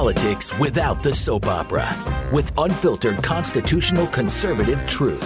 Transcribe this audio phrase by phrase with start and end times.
[0.00, 1.86] politics without the soap opera
[2.32, 5.20] with unfiltered constitutional conservative truth.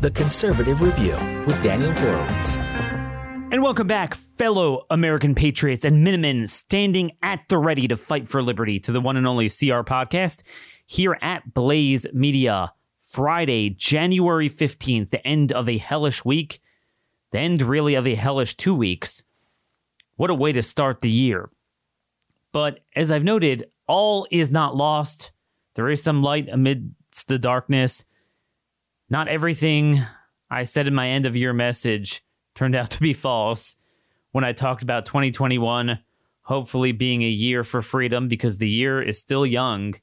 [0.00, 1.14] The Conservative Review
[1.46, 2.56] with Daniel Horowitz.
[3.52, 8.42] And welcome back, fellow American patriots and Minutemen standing at the ready to fight for
[8.42, 10.42] liberty to the one and only CR podcast
[10.84, 12.72] here at Blaze Media.
[13.12, 16.60] Friday, January 15th, the end of a hellish week,
[17.30, 19.22] the end really of a hellish two weeks.
[20.16, 21.50] What a way to start the year.
[22.52, 25.32] But as I've noted, all is not lost.
[25.74, 28.04] There is some light amidst the darkness.
[29.08, 30.04] Not everything
[30.50, 32.22] I said in my end of year message
[32.54, 33.76] turned out to be false
[34.32, 36.00] when I talked about 2021
[36.50, 39.94] hopefully being a year for freedom because the year is still young.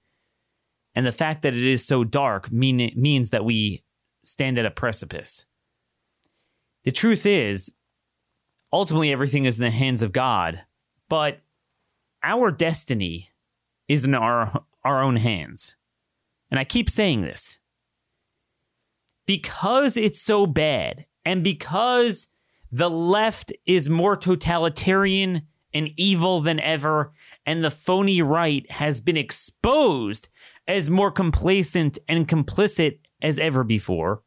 [0.95, 3.83] And the fact that it is so dark mean, means that we
[4.23, 5.45] stand at a precipice.
[6.85, 7.73] The truth is,
[8.71, 10.61] ultimately, everything is in the hands of God,
[11.09, 11.41] but
[12.23, 13.29] our destiny
[13.87, 15.75] is in our, our own hands.
[16.49, 17.59] And I keep saying this
[19.25, 22.29] because it's so bad and because
[22.71, 27.13] the left is more totalitarian and evil than ever,
[27.45, 30.29] and the phony right has been exposed
[30.67, 34.23] as more complacent and complicit as ever before.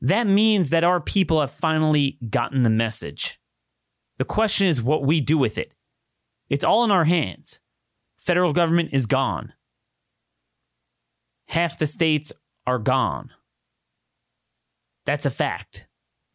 [0.00, 3.40] That means that our people have finally gotten the message.
[4.18, 5.73] The question is what we do with it.
[6.48, 7.60] It's all in our hands.
[8.16, 9.52] Federal government is gone.
[11.48, 12.32] Half the states
[12.66, 13.30] are gone.
[15.04, 15.86] That's a fact.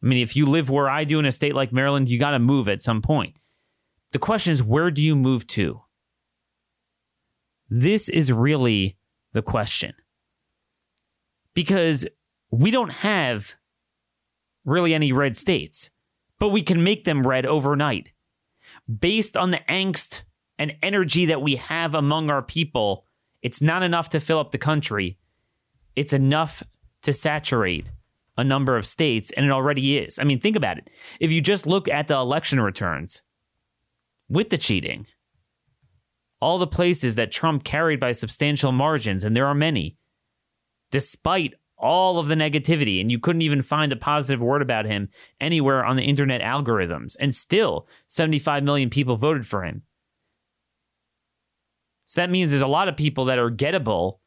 [0.02, 2.30] I mean, if you live where I do in a state like Maryland, you got
[2.30, 3.34] to move at some point.
[4.12, 5.82] The question is, where do you move to?
[7.68, 8.96] This is really
[9.32, 9.94] the question.
[11.54, 12.06] Because
[12.50, 13.54] we don't have
[14.64, 15.90] really any red states,
[16.38, 18.10] but we can make them red overnight.
[18.98, 20.22] Based on the angst
[20.58, 23.04] and energy that we have among our people,
[23.42, 25.18] it's not enough to fill up the country.
[25.94, 26.62] It's enough
[27.02, 27.86] to saturate
[28.36, 30.18] a number of states, and it already is.
[30.18, 30.88] I mean, think about it.
[31.20, 33.22] If you just look at the election returns
[34.28, 35.06] with the cheating,
[36.40, 39.98] all the places that Trump carried by substantial margins, and there are many,
[40.90, 45.08] despite all of the negativity, and you couldn't even find a positive word about him
[45.40, 49.82] anywhere on the internet algorithms, and still 75 million people voted for him.
[52.04, 54.20] So that means there's a lot of people that are gettable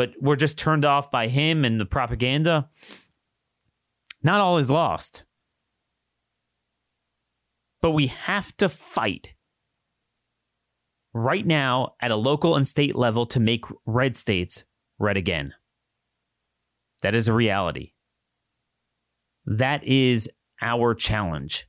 [0.00, 2.70] but we're just turned off by him and the propaganda.
[4.22, 5.24] Not all is lost.
[7.82, 9.34] But we have to fight
[11.12, 14.64] right now at a local and state level to make red states
[14.98, 15.54] red again.
[17.02, 17.92] That is a reality.
[19.46, 20.28] That is
[20.60, 21.66] our challenge.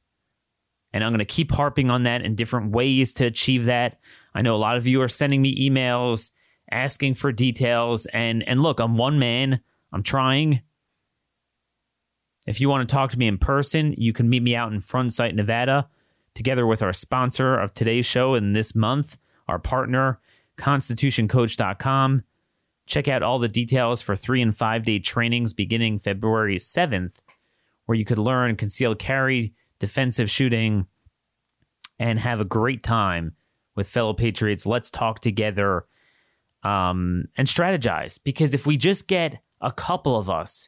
[0.93, 3.99] And I'm going to keep harping on that in different ways to achieve that.
[4.35, 6.31] I know a lot of you are sending me emails
[6.71, 8.07] asking for details.
[8.07, 9.61] And and look, I'm one man.
[9.91, 10.61] I'm trying.
[12.47, 14.79] If you want to talk to me in person, you can meet me out in
[14.79, 15.87] Front Sight, Nevada,
[16.33, 19.17] together with our sponsor of today's show and this month,
[19.47, 20.19] our partner,
[20.57, 22.23] constitutioncoach.com.
[22.91, 27.13] Check out all the details for three and five day trainings beginning February 7th,
[27.85, 30.87] where you could learn concealed carry, defensive shooting,
[31.97, 33.37] and have a great time
[33.77, 34.65] with fellow patriots.
[34.65, 35.85] Let's talk together
[36.63, 38.19] um, and strategize.
[38.21, 40.67] Because if we just get a couple of us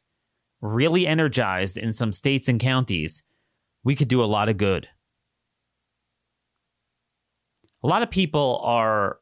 [0.61, 3.23] really energized in some states and counties,
[3.83, 4.87] we could do a lot of good.
[7.83, 9.17] A lot of people are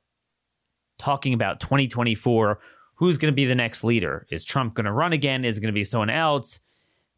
[0.99, 2.59] talking about 2024
[3.01, 4.27] who's going to be the next leader?
[4.29, 5.43] Is Trump going to run again?
[5.43, 6.59] Is it going to be someone else?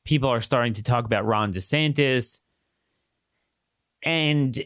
[0.05, 2.39] People are starting to talk about Ron DeSantis.
[4.01, 4.63] And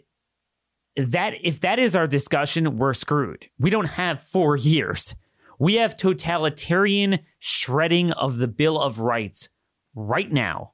[0.96, 3.50] that if that is our discussion, we're screwed.
[3.58, 5.16] We don't have four years.
[5.58, 9.50] We have totalitarian shredding of the Bill of Rights
[9.96, 10.74] right now.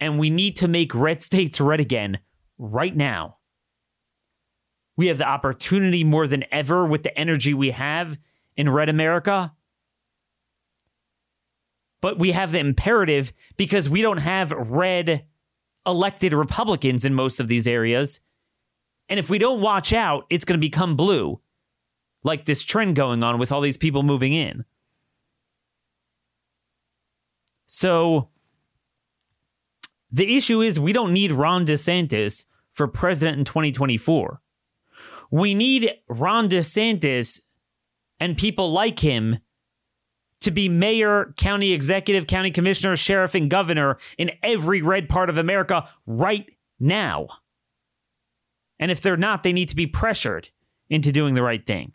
[0.00, 2.20] And we need to make red states red again
[2.56, 3.36] right now.
[4.96, 8.16] We have the opportunity more than ever with the energy we have
[8.56, 9.52] in red America.
[12.00, 15.24] But we have the imperative because we don't have red
[15.86, 18.20] elected Republicans in most of these areas
[19.08, 21.40] and if we don't watch out, it's going to become blue,
[22.22, 24.64] like this trend going on with all these people moving in.
[27.66, 28.30] So
[30.10, 34.40] the issue is we don't need Ron DeSantis for president in 2024.
[35.30, 37.40] We need Ron DeSantis
[38.20, 39.38] and people like him
[40.40, 45.38] to be mayor, county executive, county commissioner, sheriff, and governor in every red part of
[45.38, 47.28] America right now.
[48.78, 50.50] And if they're not, they need to be pressured
[50.90, 51.94] into doing the right thing.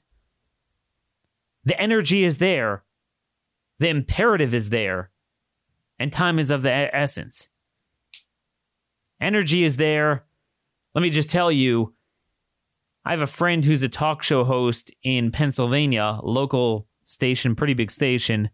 [1.64, 2.84] The energy is there,
[3.78, 5.12] the imperative is there,
[6.00, 7.50] and time is of the essence.
[9.22, 10.26] Energy is there.
[10.96, 11.94] Let me just tell you,
[13.10, 17.90] I have a friend who's a talk show host in Pennsylvania, local station, pretty big
[17.90, 18.52] station.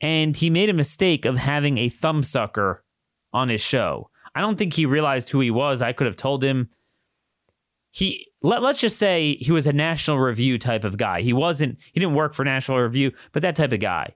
[0.00, 2.78] And he made a mistake of having a thumbsucker
[3.30, 4.08] on his show.
[4.34, 5.82] I don't think he realized who he was.
[5.82, 6.70] I could have told him.
[7.90, 11.20] He let, let's just say he was a National Review type of guy.
[11.20, 14.14] He wasn't he didn't work for National Review, but that type of guy.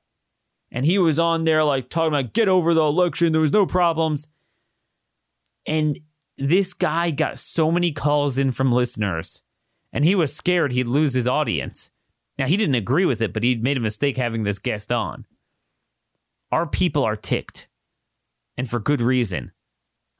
[0.71, 3.67] And he was on there like talking about get over the election, there was no
[3.67, 4.29] problems.
[5.67, 5.99] And
[6.39, 9.43] this guy got so many calls in from listeners,
[9.93, 11.91] and he was scared he'd lose his audience.
[12.39, 15.27] Now, he didn't agree with it, but he made a mistake having this guest on.
[16.51, 17.69] Our people are ticked,
[18.57, 19.53] and for good reason.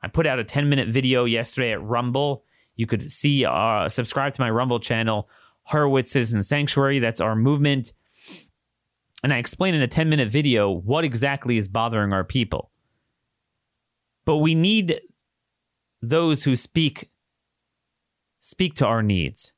[0.03, 2.45] I put out a 10 minute video yesterday at Rumble.
[2.75, 5.29] You could see, uh, subscribe to my Rumble channel,
[5.65, 6.99] Horowitz Citizen Sanctuary.
[6.99, 7.93] That's our movement.
[9.23, 12.71] And I explain in a 10 minute video what exactly is bothering our people.
[14.25, 15.01] But we need
[16.03, 17.11] those who speak
[18.41, 19.53] speak to our needs.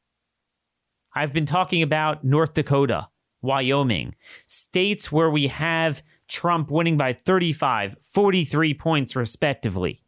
[1.15, 3.09] I've been talking about North Dakota,
[3.41, 4.15] Wyoming,
[4.47, 10.03] states where we have Trump winning by 35, 43 points respectively.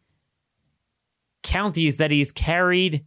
[1.43, 3.05] Counties that he's carried.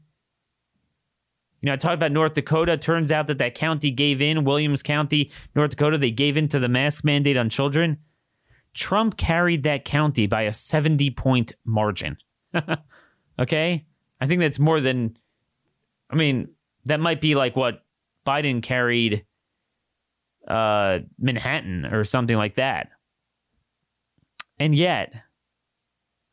[1.62, 2.78] You know, I talked about North Dakota.
[2.78, 6.60] Turns out that that county gave in, Williams County, North Dakota, they gave in to
[6.60, 7.98] the mask mandate on children.
[8.74, 12.18] Trump carried that county by a 70 point margin.
[13.40, 13.86] Okay.
[14.20, 15.18] I think that's more than,
[16.10, 16.50] I mean,
[16.86, 17.84] that might be like what
[18.26, 19.26] Biden carried
[20.48, 22.90] uh, Manhattan or something like that.
[24.60, 25.14] And yet,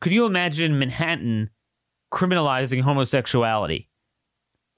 [0.01, 1.49] could you imagine Manhattan
[2.11, 3.87] criminalizing homosexuality?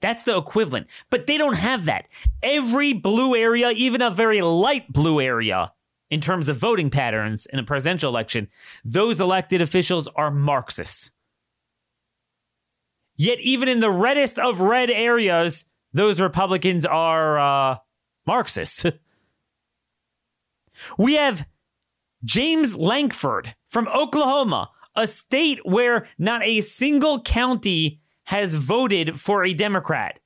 [0.00, 0.86] That's the equivalent.
[1.10, 2.06] But they don't have that.
[2.42, 5.72] Every blue area, even a very light blue area,
[6.10, 8.48] in terms of voting patterns in a presidential election,
[8.84, 11.10] those elected officials are Marxists.
[13.20, 17.76] Yet, even in the reddest of red areas, those Republicans are uh,
[18.26, 18.86] Marxists.
[20.98, 21.46] we have
[22.24, 29.52] James Lankford from Oklahoma, a state where not a single county has voted for a
[29.52, 30.18] Democrat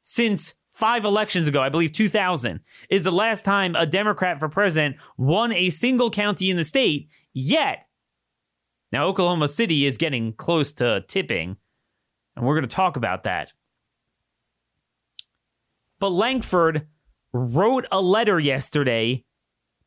[0.00, 1.60] since five elections ago.
[1.60, 6.48] I believe 2000 is the last time a Democrat for president won a single county
[6.48, 7.10] in the state.
[7.34, 7.88] Yet,
[8.90, 11.58] now Oklahoma City is getting close to tipping
[12.38, 13.52] and we're going to talk about that.
[15.98, 16.86] But Lankford
[17.32, 19.24] wrote a letter yesterday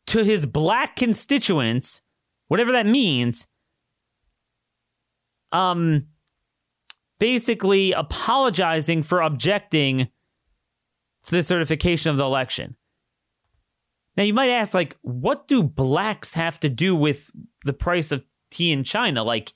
[0.07, 2.01] to his black constituents,
[2.49, 3.47] whatever that means,
[5.53, 6.07] um,
[7.19, 10.09] basically apologizing for objecting
[11.23, 12.75] to the certification of the election.
[14.17, 17.29] Now, you might ask, like, what do blacks have to do with
[17.63, 19.23] the price of tea in China?
[19.23, 19.53] Like,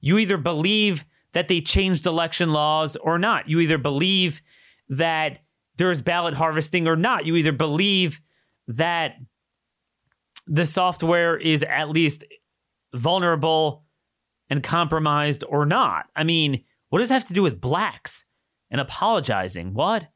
[0.00, 3.48] you either believe that they changed election laws or not.
[3.48, 4.42] You either believe
[4.88, 5.38] that
[5.76, 7.24] there's ballot harvesting or not.
[7.26, 8.20] You either believe
[8.68, 9.16] that
[10.46, 12.24] the software is at least
[12.94, 13.84] vulnerable
[14.48, 16.06] and compromised or not.
[16.16, 18.24] I mean, what does that have to do with blacks
[18.70, 19.74] and apologizing?
[19.74, 20.08] What?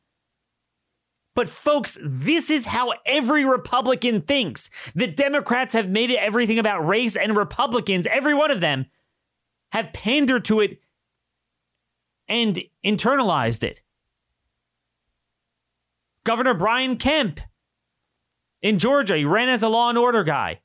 [1.37, 4.71] But folks, this is how every Republican thinks.
[4.95, 8.87] The Democrats have made it everything about race, and Republicans, every one of them,
[9.73, 10.79] have pandered to it
[12.29, 13.83] and internalized it.
[16.25, 17.41] Governor Brian Kemp
[18.63, 20.61] in Georgia, he ran as a law and order guy.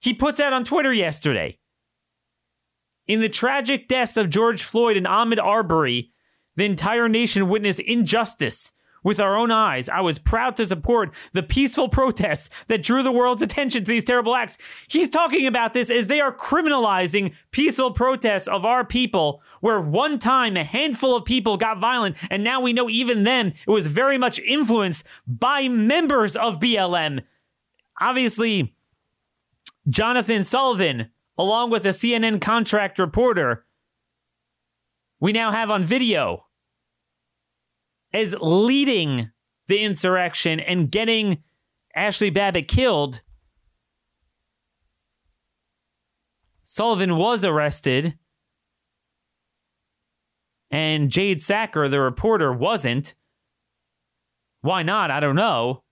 [0.00, 1.58] He puts out on Twitter yesterday.
[3.06, 6.12] In the tragic deaths of George Floyd and Ahmaud Arbery,
[6.56, 11.42] the entire nation witnessed injustice with our own eyes, I was proud to support the
[11.42, 14.58] peaceful protests that drew the world's attention to these terrible acts.
[14.88, 20.18] He's talking about this as they are criminalizing peaceful protests of our people, where one
[20.18, 23.86] time a handful of people got violent, and now we know even then it was
[23.86, 27.22] very much influenced by members of BLM.
[28.00, 28.74] Obviously,
[29.88, 33.64] Jonathan Sullivan, along with a CNN contract reporter,
[35.20, 36.47] we now have on video
[38.12, 39.30] as leading
[39.66, 41.42] the insurrection and getting
[41.96, 43.22] Ashli Babbitt killed.
[46.64, 48.18] Sullivan was arrested,
[50.70, 53.14] and Jade Sacker, the reporter, wasn't.
[54.60, 55.10] Why not?
[55.10, 55.84] I don't know.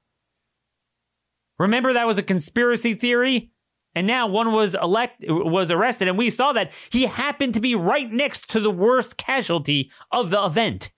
[1.58, 3.52] Remember that was a conspiracy theory?
[3.94, 7.74] And now one was elect was arrested, and we saw that he happened to be
[7.74, 10.92] right next to the worst casualty of the event.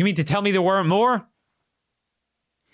[0.00, 1.26] You mean to tell me there weren't more?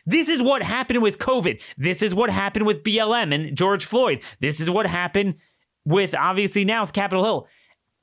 [0.07, 1.61] This is what happened with COVID.
[1.77, 4.23] This is what happened with BLM and George Floyd.
[4.39, 5.35] This is what happened
[5.85, 7.49] with obviously now with Capitol Hill.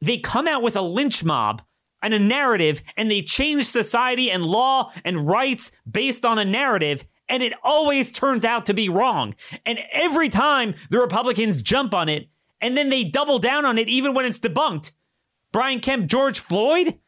[0.01, 1.61] They come out with a lynch mob
[2.01, 7.05] and a narrative and they change society and law and rights based on a narrative
[7.29, 9.35] and it always turns out to be wrong.
[9.65, 12.27] And every time the Republicans jump on it
[12.59, 14.91] and then they double down on it even when it's debunked.
[15.53, 16.99] Brian Kemp, George Floyd?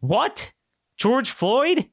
[0.00, 0.52] What?
[1.00, 1.88] George Floyd?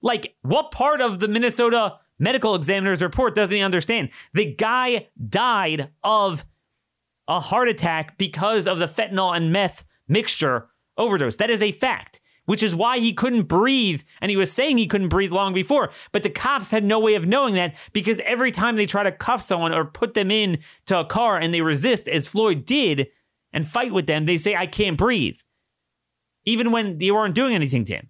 [0.00, 4.10] Like, what part of the Minnesota medical examiner's report doesn't he understand?
[4.32, 6.44] The guy died of
[7.26, 11.36] a heart attack because of the fentanyl and meth mixture overdose.
[11.36, 14.02] That is a fact, which is why he couldn't breathe.
[14.20, 15.90] And he was saying he couldn't breathe long before.
[16.12, 19.12] But the cops had no way of knowing that because every time they try to
[19.12, 23.08] cuff someone or put them in to a car and they resist, as Floyd did,
[23.52, 25.38] and fight with them, they say, I can't breathe.
[26.44, 28.08] Even when they weren't doing anything to him.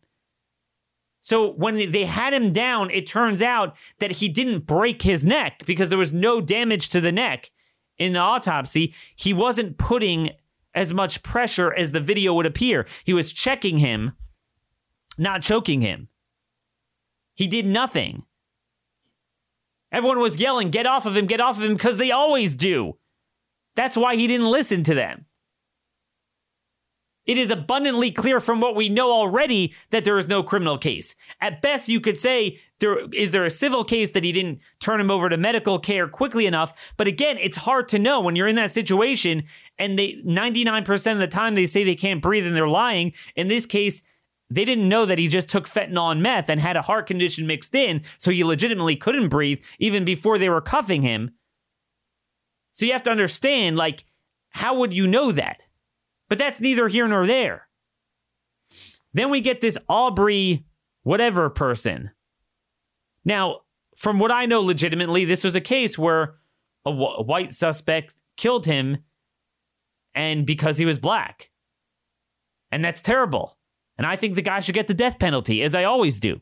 [1.20, 5.64] So when they had him down, it turns out that he didn't break his neck
[5.66, 7.50] because there was no damage to the neck
[7.98, 8.94] in the autopsy.
[9.14, 10.30] He wasn't putting
[10.74, 12.86] as much pressure as the video would appear.
[13.04, 14.12] He was checking him,
[15.18, 16.08] not choking him.
[17.34, 18.24] He did nothing.
[19.92, 22.96] Everyone was yelling, Get off of him, get off of him, because they always do.
[23.74, 25.26] That's why he didn't listen to them.
[27.30, 31.14] It is abundantly clear from what we know already that there is no criminal case.
[31.40, 35.00] At best, you could say there is there a civil case that he didn't turn
[35.00, 36.72] him over to medical care quickly enough.
[36.96, 39.44] But again, it's hard to know when you're in that situation
[39.78, 43.12] and they 99% of the time they say they can't breathe and they're lying.
[43.36, 44.02] In this case,
[44.50, 47.46] they didn't know that he just took fentanyl and meth and had a heart condition
[47.46, 51.30] mixed in, so he legitimately couldn't breathe even before they were cuffing him.
[52.72, 54.04] So you have to understand, like,
[54.48, 55.62] how would you know that?
[56.30, 57.68] But that's neither here nor there.
[59.12, 60.64] Then we get this Aubrey
[61.02, 62.12] whatever person.
[63.24, 63.62] Now,
[63.96, 66.36] from what I know legitimately, this was a case where
[66.86, 68.98] a, w- a white suspect killed him
[70.14, 71.50] and because he was black.
[72.70, 73.58] And that's terrible.
[73.98, 76.40] And I think the guy should get the death penalty, as I always do.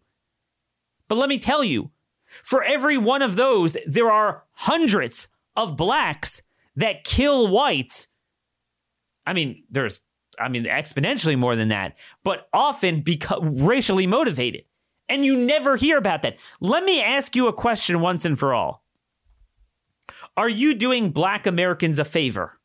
[1.08, 1.90] But let me tell you,
[2.44, 6.42] for every one of those, there are hundreds of blacks
[6.76, 8.06] that kill whites
[9.28, 10.00] I mean, there's,
[10.38, 14.64] I mean, exponentially more than that, but often because racially motivated.
[15.06, 16.38] And you never hear about that.
[16.60, 18.84] Let me ask you a question once and for all.
[20.34, 22.58] Are you doing black Americans a favor?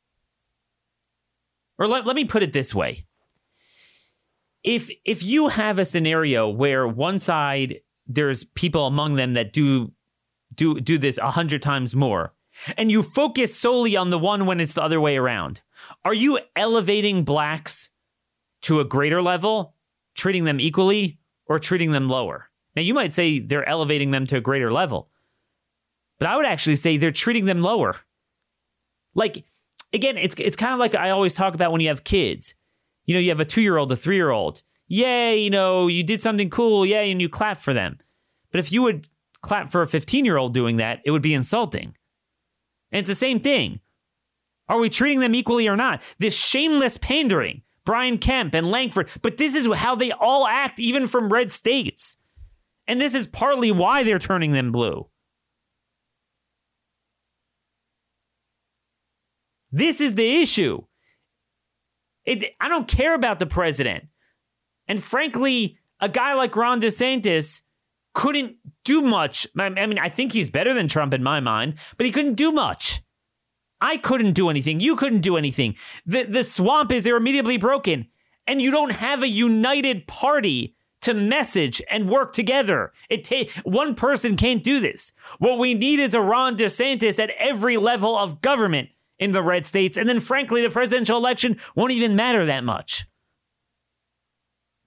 [1.78, 3.06] Or let, let me put it this way.
[4.64, 9.92] If if you have a scenario where one side there's people among them that do
[10.56, 12.34] do do this a hundred times more,
[12.78, 15.62] and you focus solely on the one when it's the other way around,
[16.06, 17.90] are you elevating blacks
[18.64, 19.76] to a greater level,
[20.16, 22.50] treating them equally, or treating them lower?
[22.76, 25.10] Now, you might say they're elevating them to a greater level,
[26.20, 27.98] but I would actually say they're treating them lower.
[29.14, 29.46] Like,
[29.94, 32.56] again, it's, it's kind of like I always talk about when you have kids.
[33.06, 34.64] You know, you have a two year old, a three year old.
[34.88, 36.86] Yay, you know, you did something cool.
[36.86, 38.00] Yay, and you clap for them.
[38.52, 39.08] But if you would
[39.42, 41.96] clap for a 15 year old doing that, it would be insulting.
[42.92, 43.80] And it's the same thing.
[44.70, 46.02] Are we treating them equally or not?
[46.20, 51.08] This shameless pandering, Brian Kemp and Lankford, but this is how they all act, even
[51.08, 52.18] from red states.
[52.88, 55.10] And this is partly why they're turning them blue.
[59.72, 60.84] This is the issue.
[62.26, 64.06] It, I don't care about the president.
[64.88, 67.64] And frankly, a guy like Ron DeSantis
[68.14, 69.48] couldn't do much.
[69.58, 72.52] I mean, I think he's better than Trump in my mind, but he couldn't do
[72.52, 73.02] much.
[73.84, 74.80] I couldn't do anything.
[74.80, 75.76] You couldn't do anything.
[76.06, 78.08] The, the swamp is irremediably broken,
[78.48, 82.94] and you don't have a united party to message and work together.
[83.10, 85.12] It ta- one person can't do this.
[85.38, 88.88] What we need is a Ron DeSantis at every level of government
[89.20, 93.06] in the red states, and then frankly, the presidential election won't even matter that much.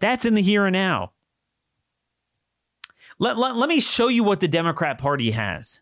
[0.00, 1.12] That's in the here and now.
[3.18, 5.80] Let, let, let me show you what the Democrat Party has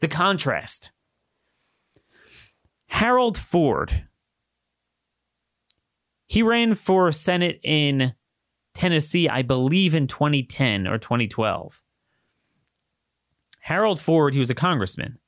[0.00, 0.90] the contrast.
[2.86, 4.06] Harold Ford.
[6.26, 8.14] He ran for Senate in
[8.74, 11.82] Tennessee, I believe in 2010 or 2012.
[13.60, 15.18] Harold Ford, he was a congressman.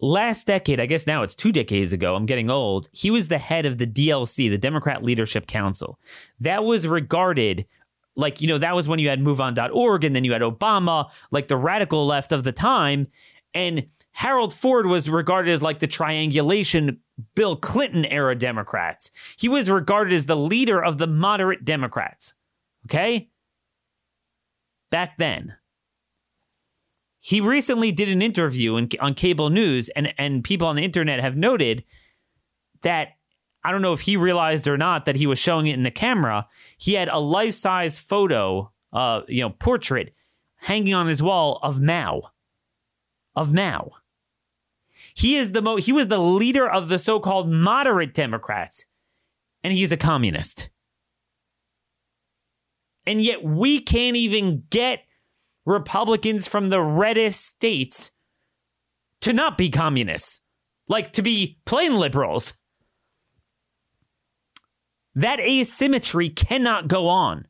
[0.00, 3.38] Last decade, I guess now it's two decades ago, I'm getting old, he was the
[3.38, 6.00] head of the DLC, the Democrat Leadership Council.
[6.40, 7.66] That was regarded
[8.14, 11.48] like, you know, that was when you had MoveOn.org and then you had Obama, like
[11.48, 13.08] the radical left of the time.
[13.54, 17.00] And Harold Ford was regarded as like the triangulation
[17.34, 19.10] Bill Clinton era Democrats.
[19.38, 22.34] He was regarded as the leader of the moderate Democrats.
[22.86, 23.30] Okay?
[24.90, 25.56] Back then.
[27.24, 31.20] He recently did an interview in, on cable news, and, and people on the internet
[31.20, 31.84] have noted
[32.82, 33.10] that
[33.64, 35.90] I don't know if he realized or not that he was showing it in the
[35.90, 36.48] camera.
[36.76, 40.14] He had a life size photo, uh, you know, portrait
[40.56, 42.22] hanging on his wall of Mao.
[43.34, 43.92] Of Mao.
[45.14, 48.86] He is the mo- he was the leader of the so-called moderate Democrats,
[49.62, 50.70] and he's a communist.
[53.06, 55.04] And yet we can't even get
[55.64, 58.10] Republicans from the reddest states
[59.20, 60.40] to not be communists,
[60.88, 62.54] like to be plain liberals.
[65.14, 67.46] That asymmetry cannot go on.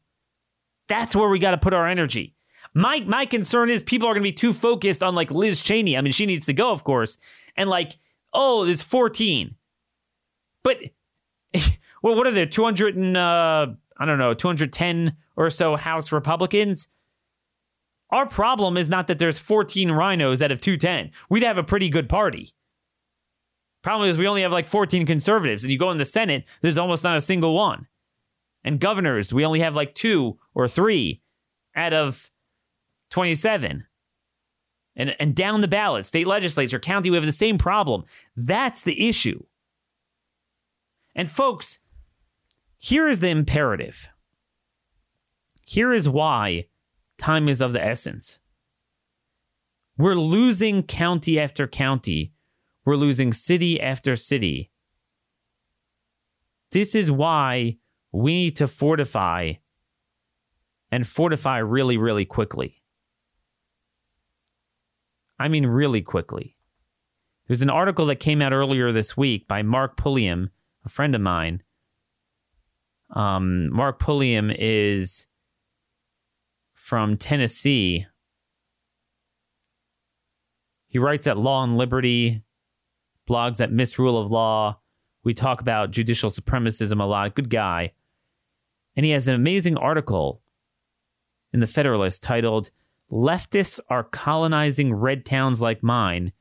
[0.89, 2.35] That's where we got to put our energy.
[2.75, 5.97] My my concern is people are going to be too focused on like Liz Cheney.
[5.97, 7.19] I mean, she needs to go, of course,
[7.57, 7.99] and like,
[8.33, 9.55] oh, there's 14.
[10.63, 10.79] But
[12.03, 12.47] well, what are there?
[12.47, 16.89] 200 and uh, I don't know, 210 or so House Republicans.
[18.11, 21.13] Our problem is not that there's 14 RINOs out of 210.
[21.31, 22.55] We'd have a pretty good party.
[23.83, 26.79] Problem is, we only have like 14 conservatives, and you go in the Senate, there's
[26.79, 27.89] almost not a single one.
[28.65, 31.21] And governors, we only have like two or three
[31.75, 32.31] out of
[33.11, 33.87] 27.
[34.95, 38.05] And, and down the ballot, state legislature, county, we have the same problem.
[38.37, 39.45] That's the issue.
[41.15, 41.79] And folks,
[42.79, 44.09] here is the imperative.
[45.65, 46.67] Here is why
[47.19, 48.39] time is of the essence.
[49.97, 52.33] We're losing county after county,
[52.85, 54.71] we're losing city after city.
[56.73, 57.77] This is why
[58.11, 59.55] we need to fortify
[60.91, 62.83] and fortify really, really quickly.
[65.39, 66.57] I mean, really quickly.
[67.47, 70.51] There's an article that came out earlier this week by Mark Pulliam,
[70.85, 71.63] a friend of mine.
[73.15, 75.27] Um, Mark Pulliam is
[76.75, 78.07] from Tennessee.
[80.89, 82.43] He writes at Law and Liberty,
[83.29, 84.79] blogs at Misrule of Law.
[85.25, 87.35] We talk about judicial supremacism a lot.
[87.35, 87.93] Good guy.
[88.97, 90.43] And he has an amazing article
[91.53, 92.71] in the Federalist titled
[93.11, 96.33] Leftists Are Colonizing Red Towns Like Mine,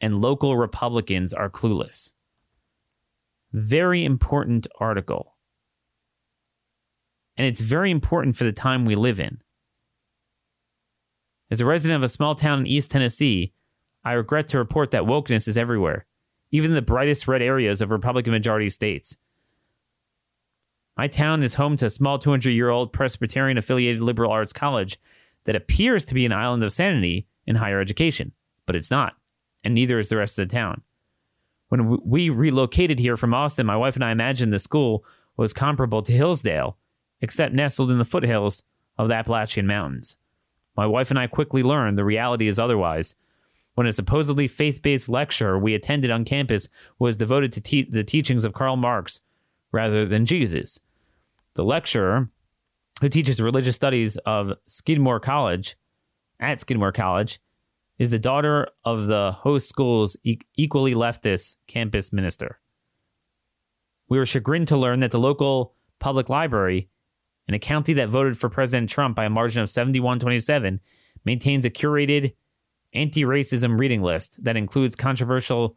[0.00, 2.12] and Local Republicans Are Clueless.
[3.52, 5.36] Very important article.
[7.36, 9.40] And it's very important for the time we live in.
[11.50, 13.52] As a resident of a small town in East Tennessee,
[14.04, 16.06] I regret to report that wokeness is everywhere,
[16.50, 19.16] even the brightest red areas of Republican majority states.
[20.96, 25.00] My town is home to a small 200 year old Presbyterian affiliated liberal arts college
[25.44, 28.32] that appears to be an island of sanity in higher education,
[28.66, 29.14] but it's not,
[29.64, 30.82] and neither is the rest of the town.
[31.68, 35.04] When we relocated here from Austin, my wife and I imagined the school
[35.36, 36.76] was comparable to Hillsdale,
[37.20, 38.64] except nestled in the foothills
[38.98, 40.16] of the Appalachian Mountains.
[40.76, 43.14] My wife and I quickly learned the reality is otherwise.
[43.80, 48.04] When a supposedly faith based lecture we attended on campus was devoted to te- the
[48.04, 49.22] teachings of Karl Marx
[49.72, 50.78] rather than Jesus.
[51.54, 52.28] The lecturer,
[53.00, 55.78] who teaches religious studies of Skidmore College,
[56.38, 57.40] at Skidmore College,
[57.98, 62.60] is the daughter of the host school's e- equally leftist campus minister.
[64.10, 66.90] We were chagrined to learn that the local public library
[67.48, 70.80] in a county that voted for President Trump by a margin of 71 27,
[71.24, 72.34] maintains a curated
[72.92, 75.76] anti racism reading list that includes controversial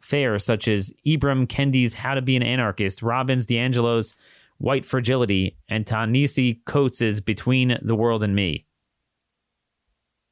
[0.00, 4.14] fares such as Ibram Kendi's How to Be an Anarchist, Robbins DiAngelo's
[4.58, 8.64] White Fragility, and Ta-Nehisi Coates' Between the World and Me.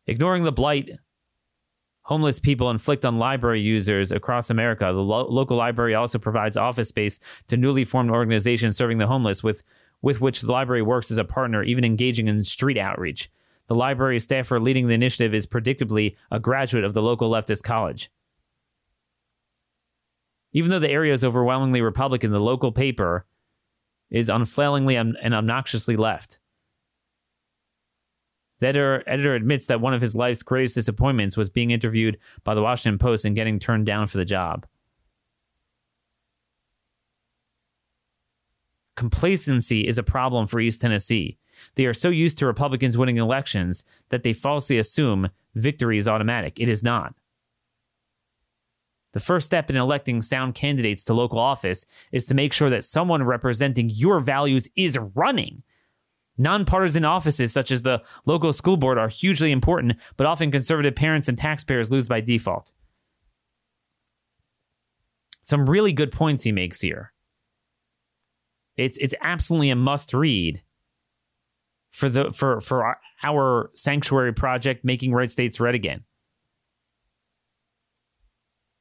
[0.07, 0.91] Ignoring the blight
[2.03, 6.89] homeless people inflict on library users across America, the lo- local library also provides office
[6.89, 9.65] space to newly formed organizations serving the homeless with
[10.03, 13.31] with which the library works as a partner, even engaging in street outreach.
[13.71, 18.11] The library staffer leading the initiative is predictably a graduate of the local leftist college.
[20.53, 23.27] Even though the area is overwhelmingly Republican, the local paper
[24.11, 26.41] is unfailingly and obnoxiously left.
[28.59, 32.57] The editor, editor admits that one of his life's greatest disappointments was being interviewed by
[32.57, 34.67] the Washington Post and getting turned down for the job.
[38.97, 41.39] Complacency is a problem for East Tennessee.
[41.75, 46.59] They are so used to Republicans winning elections that they falsely assume victory is automatic.
[46.59, 47.15] It is not.
[49.13, 52.85] The first step in electing sound candidates to local office is to make sure that
[52.85, 55.65] someone representing your values is running,
[56.41, 61.29] Nonpartisan offices such as the local school board are hugely important, but often conservative parents
[61.29, 62.73] and taxpayers lose by default.
[65.43, 67.13] Some really good points he makes here.
[68.79, 70.63] It's it's absolutely a must read
[72.01, 76.05] for the for for our, sanctuary project making red states red again.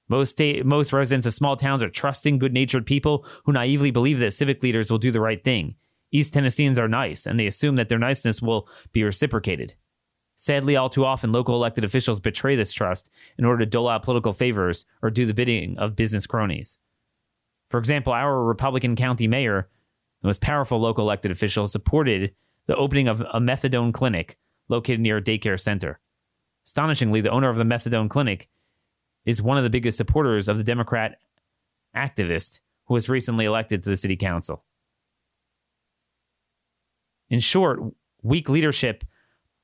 [0.07, 4.33] Most state, most residents of small towns are trusting, good-natured people who naively believe that
[4.33, 5.75] civic leaders will do the right thing.
[6.11, 9.75] East Tennesseans are nice, and they assume that their niceness will be reciprocated.
[10.35, 14.01] Sadly, all too often, local elected officials betray this trust in order to dole out
[14.01, 16.79] political favors or do the bidding of business cronies.
[17.69, 19.69] For example, our Republican county mayor,
[20.21, 22.33] the most powerful local elected official, supported
[22.69, 25.99] the opening of a methadone clinic located near a daycare center.
[26.67, 28.47] Astonishingly, the owner of the methadone clinic
[29.25, 31.17] is one of the biggest supporters of the Democrat
[31.95, 34.65] activist who was recently elected to the city council.
[37.27, 37.79] In short,
[38.21, 39.03] weak leadership,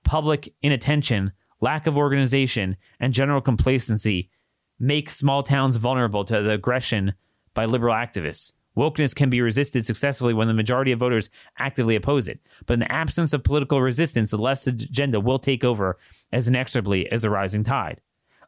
[0.04, 4.32] public inattention, lack of organization, and general complacency
[4.80, 7.14] make small towns vulnerable to the aggression
[7.54, 8.54] by liberal activists.
[8.76, 12.40] Wokeness can be resisted successfully when the majority of voters actively oppose it.
[12.66, 15.98] But in the absence of political resistance, the left's agenda will take over
[16.32, 18.02] as inexorably as the rising tide.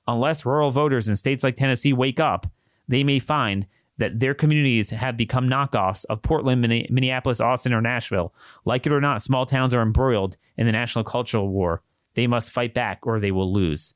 [0.07, 2.47] Unless rural voters in states like Tennessee wake up,
[2.87, 8.33] they may find that their communities have become knockoffs of Portland, Minneapolis, Austin, or Nashville.
[8.63, 11.81] Like it or not, small towns are embroiled in the national cultural war.
[12.13, 13.95] They must fight back or they will lose.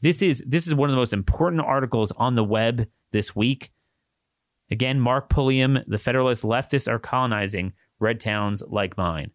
[0.00, 3.72] This is this is one of the most important articles on the web this week.
[4.70, 9.30] Again, Mark Pulliam, the Federalist leftists are colonizing red towns like mine.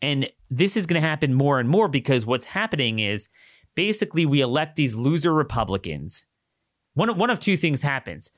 [0.00, 3.28] And this is going to happen more and more because what's happening is
[3.74, 6.26] basically we elect these loser Republicans
[6.94, 8.30] one, one of two things happens.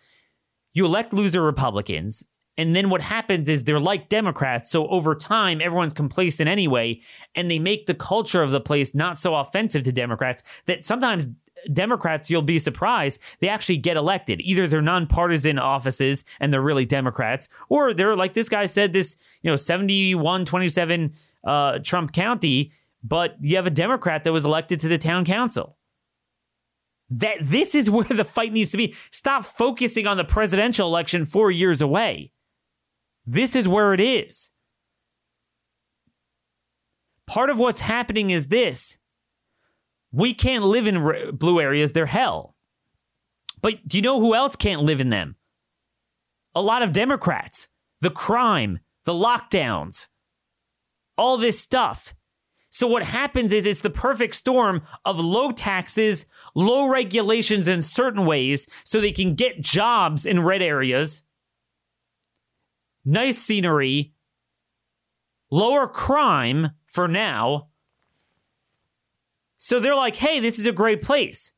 [0.74, 2.24] You elect loser Republicans,
[2.58, 4.70] and then what happens is they're like Democrats.
[4.70, 7.00] So over time, everyone's complacent anyway,
[7.34, 11.28] and they make the culture of the place not so offensive to Democrats that sometimes
[11.72, 14.40] Democrats, you'll be surprised, they actually get elected.
[14.42, 19.16] Either they're nonpartisan offices and they're really Democrats, or they're like this guy said, this,
[19.42, 21.12] you know, 71 27
[21.44, 25.76] uh, Trump County, but you have a Democrat that was elected to the town council
[27.10, 28.94] that this is where the fight needs to be.
[29.10, 32.32] Stop focusing on the presidential election four years away.
[33.26, 34.52] This is where it is.
[37.26, 38.98] Part of what's happening is this
[40.12, 42.54] we can't live in blue areas, they're hell.
[43.62, 45.36] But do you know who else can't live in them?
[46.54, 47.68] A lot of Democrats,
[48.00, 50.06] the crime, the lockdowns,
[51.18, 52.14] all this stuff.
[52.70, 58.26] So what happens is it's the perfect storm of low taxes, low regulations in certain
[58.26, 61.22] ways so they can get jobs in red areas,
[63.04, 64.12] nice scenery,
[65.50, 67.68] lower crime for now.
[69.66, 71.50] So they're like, hey, this is a great place.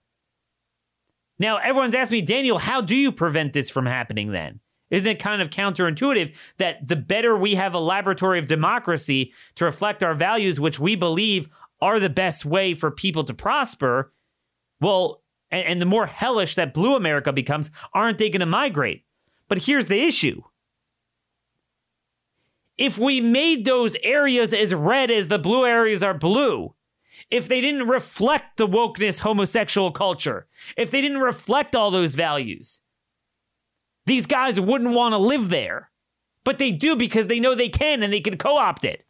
[1.39, 4.61] Now, everyone's asked me, Daniel, how do you prevent this from happening then?
[4.91, 9.67] Isn't it kind of counterintuitive that the better we have a laboratory of democracy to
[9.67, 11.51] reflect our values, which we believe
[11.83, 14.11] are the best way for people to prosper,
[14.81, 19.05] well, and, and the more hellish that blue America becomes, aren't they going to migrate?
[19.49, 20.45] But here's the issue.
[22.79, 26.75] If we made those areas as red as the blue areas are blue,
[27.31, 32.81] if they didn't reflect the wokeness homosexual culture, if they didn't reflect all those values,
[34.07, 35.91] these guys wouldn't want to live there.
[36.45, 39.05] But they do because they know they can and they can co opt it.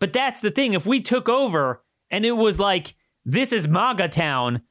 [0.00, 0.74] But that's the thing.
[0.74, 4.62] If we took over and it was like, this is MAGA town,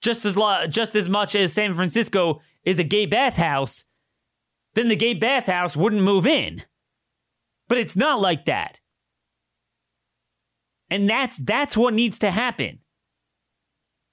[0.00, 3.84] just as, lo- just as much as San Francisco is a gay bathhouse,
[4.74, 6.62] then the gay bathhouse wouldn't move in.
[7.68, 8.78] But it's not like that.
[10.90, 12.80] And that's that's what needs to happen.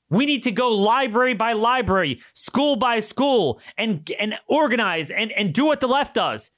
[0.09, 5.53] We need to go library by library, school by school, and and organize and, and
[5.53, 6.51] do what the left does.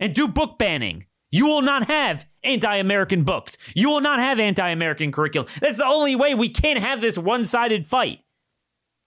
[0.00, 1.06] And do book banning.
[1.30, 3.56] You will not have anti-American books.
[3.74, 5.48] You will not have anti-American curriculum.
[5.60, 8.20] That's the only way we can't have this one-sided fight.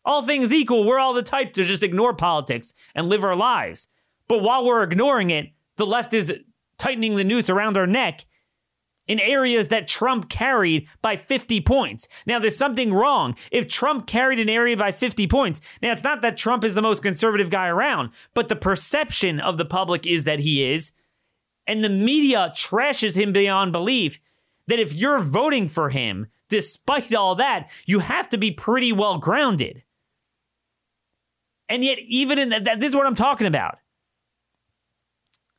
[0.03, 3.89] All things equal, we're all the type to just ignore politics and live our lives.
[4.27, 6.33] But while we're ignoring it, the left is
[6.77, 8.25] tightening the noose around our neck
[9.07, 12.07] in areas that Trump carried by 50 points.
[12.25, 13.35] Now, there's something wrong.
[13.51, 16.81] If Trump carried an area by 50 points, now it's not that Trump is the
[16.81, 20.91] most conservative guy around, but the perception of the public is that he is.
[21.65, 24.19] And the media trashes him beyond belief
[24.67, 29.17] that if you're voting for him, despite all that, you have to be pretty well
[29.17, 29.83] grounded.
[31.69, 33.79] And yet, even in that, this is what I'm talking about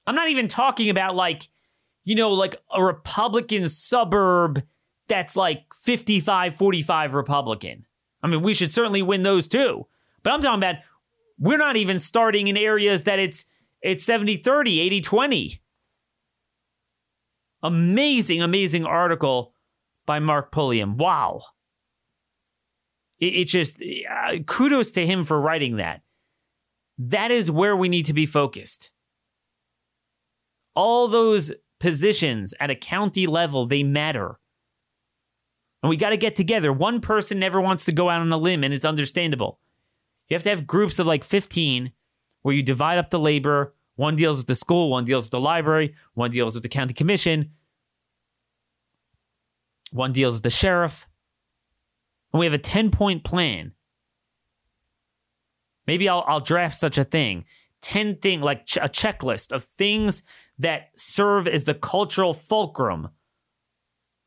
[0.07, 1.49] I'm not even talking about like,
[2.09, 4.62] you know, like a Republican suburb
[5.09, 7.85] that's like 55 45 Republican.
[8.23, 9.87] I mean, we should certainly win those too.
[10.23, 10.77] But I'm talking about
[11.38, 13.44] we're not even starting in areas that it's
[13.83, 15.62] it's 70 30, 80 20.
[17.62, 19.53] Amazing, amazing article
[20.07, 20.97] by Mark Pulliam.
[20.97, 21.42] Wow.
[23.18, 26.01] It, it just, uh, kudos to him for writing that.
[26.97, 28.92] That is where we need to be focused.
[30.75, 34.38] All those positions at a county level, they matter.
[35.83, 36.73] And we got to get together.
[36.73, 39.61] One person never wants to go out on a limb, and it's understandable.
[40.29, 41.93] You have to have groups of like 15
[42.43, 43.75] where you divide up the labor.
[43.97, 46.95] One deals with the school, one deals with the library, one deals with the county
[46.95, 47.53] commission,
[49.91, 51.09] one deals with the sheriff.
[52.33, 53.73] And we have a 10 point plan.
[55.87, 57.45] Maybe I'll, I'll draft such a thing
[57.81, 60.23] 10 thing like ch- a checklist of things
[60.59, 63.09] that serve as the cultural fulcrum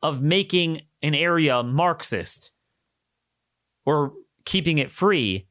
[0.02, 2.52] of making an area Marxist
[3.84, 4.12] or
[4.44, 5.46] keeping it free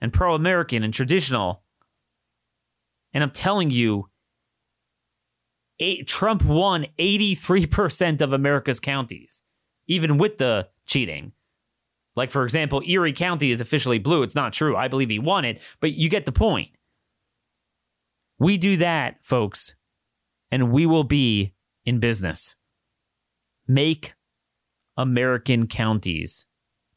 [0.00, 1.62] and pro American and traditional.
[3.12, 4.08] And I'm telling you,
[5.78, 9.42] eight, Trump won 83% of America's counties,
[9.86, 11.32] even with the cheating.
[12.16, 14.22] Like, for example, Erie County is officially blue.
[14.22, 14.76] It's not true.
[14.76, 16.70] I believe he won it, but you get the point.
[18.38, 19.74] We do that, folks,
[20.50, 22.56] and we will be in business.
[23.66, 24.14] Make
[24.96, 26.46] American counties,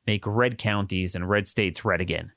[0.06, 2.32] make red counties and red states red again.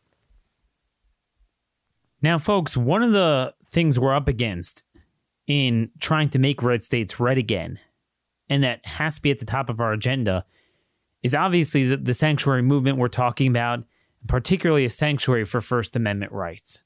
[2.22, 4.85] Now, folks, one of the things we're up against
[5.46, 7.79] in trying to make red states red again,
[8.48, 10.44] and that has to be at the top of our agenda,
[11.22, 13.85] is obviously the sanctuary movement we're talking about,
[14.26, 16.83] particularly a sanctuary for First Amendment rights.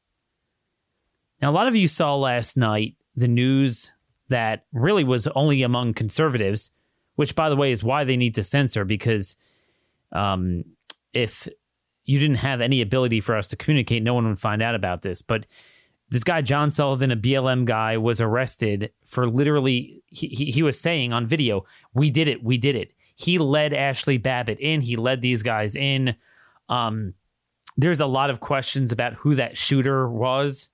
[1.41, 3.93] Now, a lot of you saw last night the news
[4.31, 6.71] that really was only among conservatives,
[7.17, 9.37] which, by the way, is why they need to censor because
[10.13, 10.65] um,
[11.13, 11.49] if
[12.05, 15.03] you didn't have any ability for us to communicate, no one would find out about
[15.03, 15.23] this.
[15.23, 15.47] But
[16.09, 21.13] this guy, John Sullivan, a BLM guy, was arrested for literally, he, he, was saying
[21.13, 21.65] on video,
[21.95, 22.93] We did it, we did it.
[23.15, 26.17] He led Ashli Babbitt in, he led these guys in.
[26.69, 27.15] Um,
[27.77, 30.71] there's a lot of questions about who that shooter was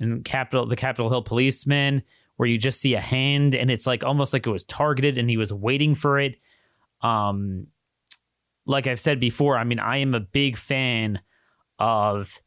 [0.00, 2.02] and Capitol, the Capitol Hill policeman,
[2.38, 5.28] where you just see a hand and it's like almost like it was targeted and
[5.28, 6.36] he was waiting for it.
[7.02, 7.66] Um,
[8.64, 11.20] like I've said before, I mean, I am a big fan
[11.80, 12.40] of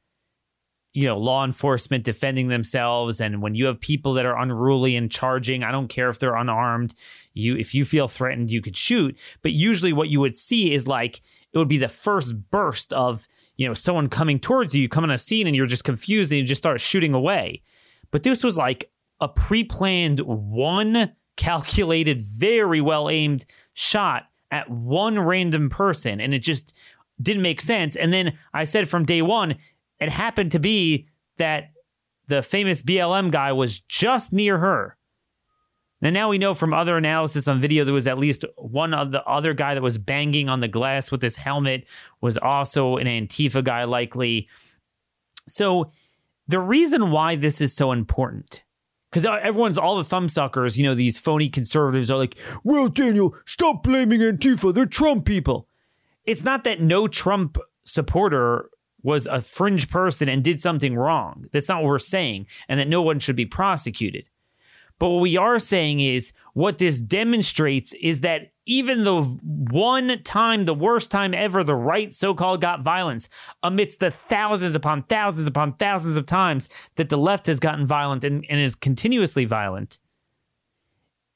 [0.94, 3.20] you know law enforcement defending themselves.
[3.20, 6.36] And when you have people that are unruly and charging i don't care if they're
[6.36, 6.94] unarmed
[7.34, 9.18] you if you feel threatened you could shoot.
[9.42, 13.28] But usually what you would see is like it would be the first burst of
[13.58, 16.32] you know someone coming towards you you come on a scene and you're just confused
[16.32, 17.62] and you just start shooting away.
[18.10, 18.90] But this was like
[19.22, 26.74] a pre-planned one calculated very well aimed shot at one random person and it just
[27.22, 27.96] didn't make sense.
[27.96, 29.56] And then I said from day one,
[30.00, 31.08] it happened to be
[31.38, 31.72] that
[32.28, 34.98] the famous BLM guy was just near her.
[36.02, 39.12] And now we know from other analysis on video there was at least one of
[39.12, 41.86] the other guy that was banging on the glass with his helmet
[42.22, 44.50] was also an Antifa guy, likely.
[45.48, 45.92] So
[46.48, 48.64] the reason why this is so important
[49.12, 53.84] because everyone's all the thumbsuckers, you know, these phony conservatives are like, well, Daniel, stop
[53.84, 54.74] blaming Antifa.
[54.74, 55.68] They're Trump people.
[56.24, 58.70] It's not that no Trump supporter
[59.04, 61.48] was a fringe person and did something wrong.
[61.52, 64.26] That's not what we're saying, and that no one should be prosecuted.
[64.98, 70.64] But what we are saying is what this demonstrates is that even the one time,
[70.64, 73.28] the worst time ever, the right so called got violence,
[73.62, 78.24] amidst the thousands upon thousands upon thousands of times that the left has gotten violent
[78.24, 80.00] and, and is continuously violent,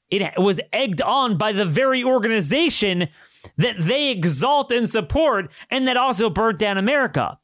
[0.08, 3.08] it was egged on by the very organization
[3.58, 7.38] that they exalt and support and that also burnt down America.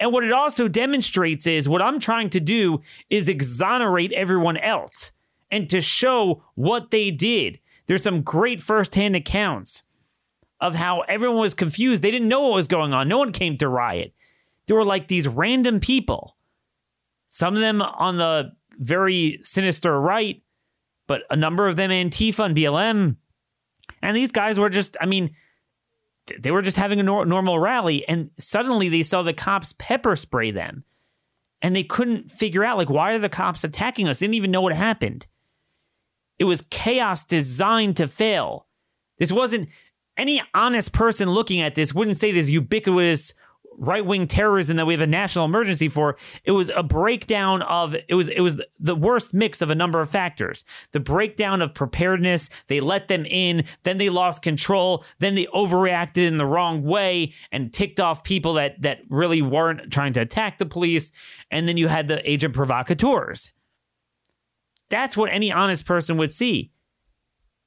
[0.00, 2.80] And what it also demonstrates is what I'm trying to do
[3.10, 5.12] is exonerate everyone else
[5.52, 7.60] and to show what they did.
[7.86, 9.82] There's some great firsthand accounts
[10.60, 12.02] of how everyone was confused.
[12.02, 13.08] They didn't know what was going on.
[13.08, 14.12] No one came to riot.
[14.66, 16.36] There were like these random people,
[17.28, 20.42] some of them on the very sinister right,
[21.06, 23.16] but a number of them Antifa and BLM.
[24.02, 25.34] And these guys were just, I mean,
[26.38, 28.06] they were just having a nor- normal rally.
[28.08, 30.84] And suddenly they saw the cops pepper spray them.
[31.62, 34.18] And they couldn't figure out, like, why are the cops attacking us?
[34.18, 35.26] They didn't even know what happened.
[36.38, 38.66] It was chaos designed to fail.
[39.18, 39.68] This wasn't
[40.16, 43.34] any honest person looking at this wouldn't say this ubiquitous
[43.78, 46.16] right wing terrorism that we have a national emergency for.
[46.44, 50.00] It was a breakdown of it was it was the worst mix of a number
[50.00, 50.64] of factors.
[50.92, 52.50] The breakdown of preparedness.
[52.68, 57.34] They let them in, then they lost control, then they overreacted in the wrong way
[57.52, 61.12] and ticked off people that that really weren't trying to attack the police,
[61.50, 63.52] and then you had the agent provocateurs.
[64.88, 66.72] That's what any honest person would see.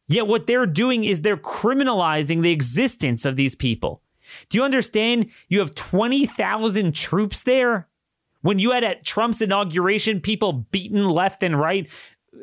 [0.08, 4.02] Yet what they're doing is they're criminalizing the existence of these people.
[4.50, 5.30] Do you understand?
[5.48, 7.88] You have 20,000 troops there.
[8.42, 11.88] When you had at Trump's inauguration, people beaten left and right,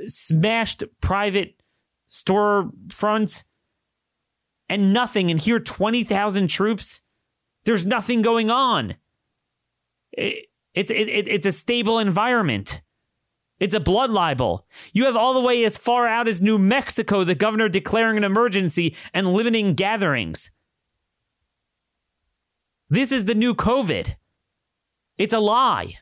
[0.07, 1.61] smashed private
[2.11, 3.45] storefronts,
[4.69, 5.31] and nothing.
[5.31, 7.01] And here, 20,000 troops.
[7.65, 8.97] There's nothing going on.
[10.12, 12.83] It, it, it's a stable environment.
[13.59, 14.66] It's a blood libel.
[14.92, 18.25] You have all the way as far out as New Mexico, the governor declaring an
[18.25, 20.51] emergency and limiting gatherings.
[22.90, 24.16] This is the new COVID.
[25.16, 25.95] It's a lie.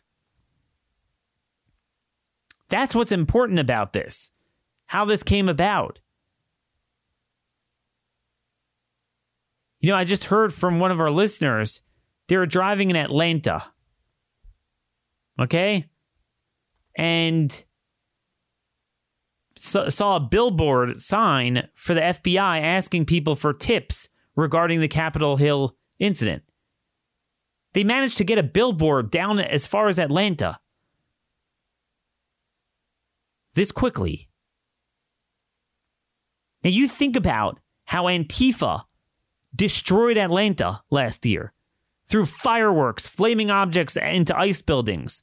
[2.69, 4.33] That's what's important about this,
[4.87, 6.01] how this came about.
[9.79, 11.83] You know, I just heard from one of our listeners,
[12.27, 13.65] they were driving in Atlanta.
[15.39, 15.89] Okay?
[16.97, 17.65] And
[19.57, 25.77] saw a billboard sign for the FBI asking people for tips regarding the Capitol Hill
[25.99, 26.43] incident.
[27.73, 30.59] They managed to get a billboard down as far as Atlanta.
[33.55, 34.29] This quickly.
[36.63, 38.85] Now, you think about how Antifa
[39.55, 41.53] destroyed Atlanta last year
[42.09, 45.23] through fireworks, flaming objects into ICE buildings,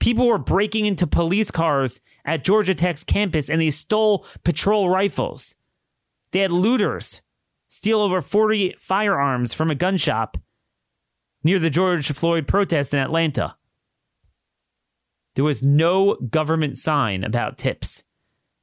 [0.00, 5.54] People were breaking into police cars at Georgia Tech's campus and they stole patrol rifles.
[6.32, 7.22] They had looters
[7.68, 10.36] steal over 40 firearms from a gun shop
[11.44, 13.56] near the George Floyd protest in Atlanta.
[15.34, 18.02] There was no government sign about tips.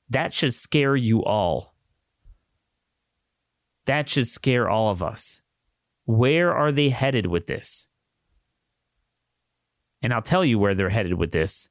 [0.10, 1.73] That should scare you all.
[3.86, 5.41] That should scare all of us.
[6.06, 7.88] Where are they headed with this?
[10.08, 11.67] And I'll tell you where they're headed with this.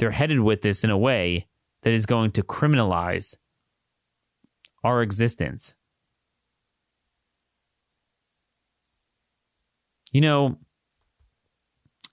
[0.00, 1.46] They're headed with this in a way
[1.82, 3.36] that is going to criminalize
[4.82, 5.76] our existence.
[10.10, 10.58] You know,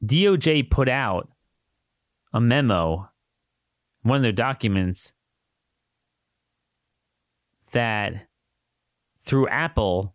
[0.05, 1.31] DOJ put out
[2.31, 3.09] a memo,
[4.03, 5.11] one of their documents,
[7.71, 8.27] that
[9.23, 10.13] through Apple,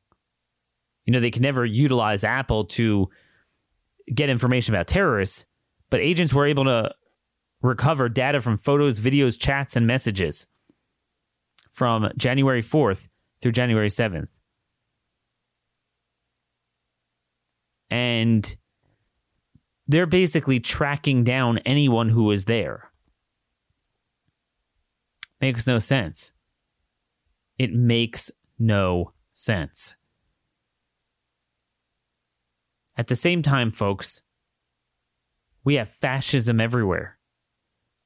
[1.05, 3.11] you know, they can never utilize Apple to
[4.13, 5.45] get information about terrorists,
[5.91, 6.95] but agents were able to
[7.63, 10.47] recover data from photos, videos, chats, and messages
[11.71, 13.09] from January 4th
[13.41, 14.29] through January 7th.
[17.91, 18.57] And
[19.87, 22.91] they're basically tracking down anyone who was there.
[25.41, 26.33] Makes no sense.
[27.59, 29.95] It makes no sense.
[32.97, 34.23] At the same time, folks,
[35.65, 37.19] we have fascism everywhere.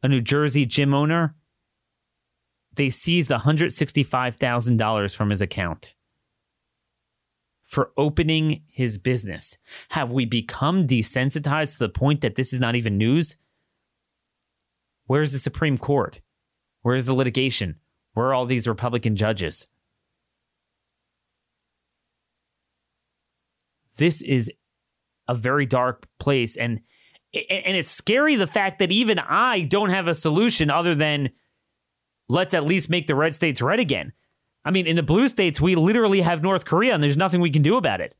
[0.02, 1.34] A New Jersey gym owner,
[2.74, 5.94] they seized $165,000 from his account
[7.64, 9.58] for opening his business.
[9.90, 13.36] Have we become desensitized to the point that this is not even news?
[15.04, 16.20] Where's the Supreme Court?
[16.80, 17.76] Where's the litigation?
[18.14, 19.68] Where are all these Republican judges?
[23.96, 24.50] This is
[25.28, 26.80] a very dark place and
[27.34, 31.28] and it's scary the fact that even I don't have a solution other than
[32.28, 34.12] let's at least make the red states red again.
[34.64, 37.50] I mean, in the blue states, we literally have North Korea and there's nothing we
[37.50, 38.14] can do about it.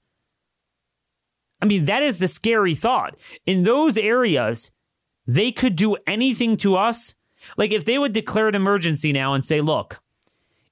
[1.61, 3.16] I mean, that is the scary thought.
[3.47, 4.71] In those areas,
[5.27, 7.14] they could do anything to us.
[7.57, 10.01] Like if they would declare an emergency now and say, look,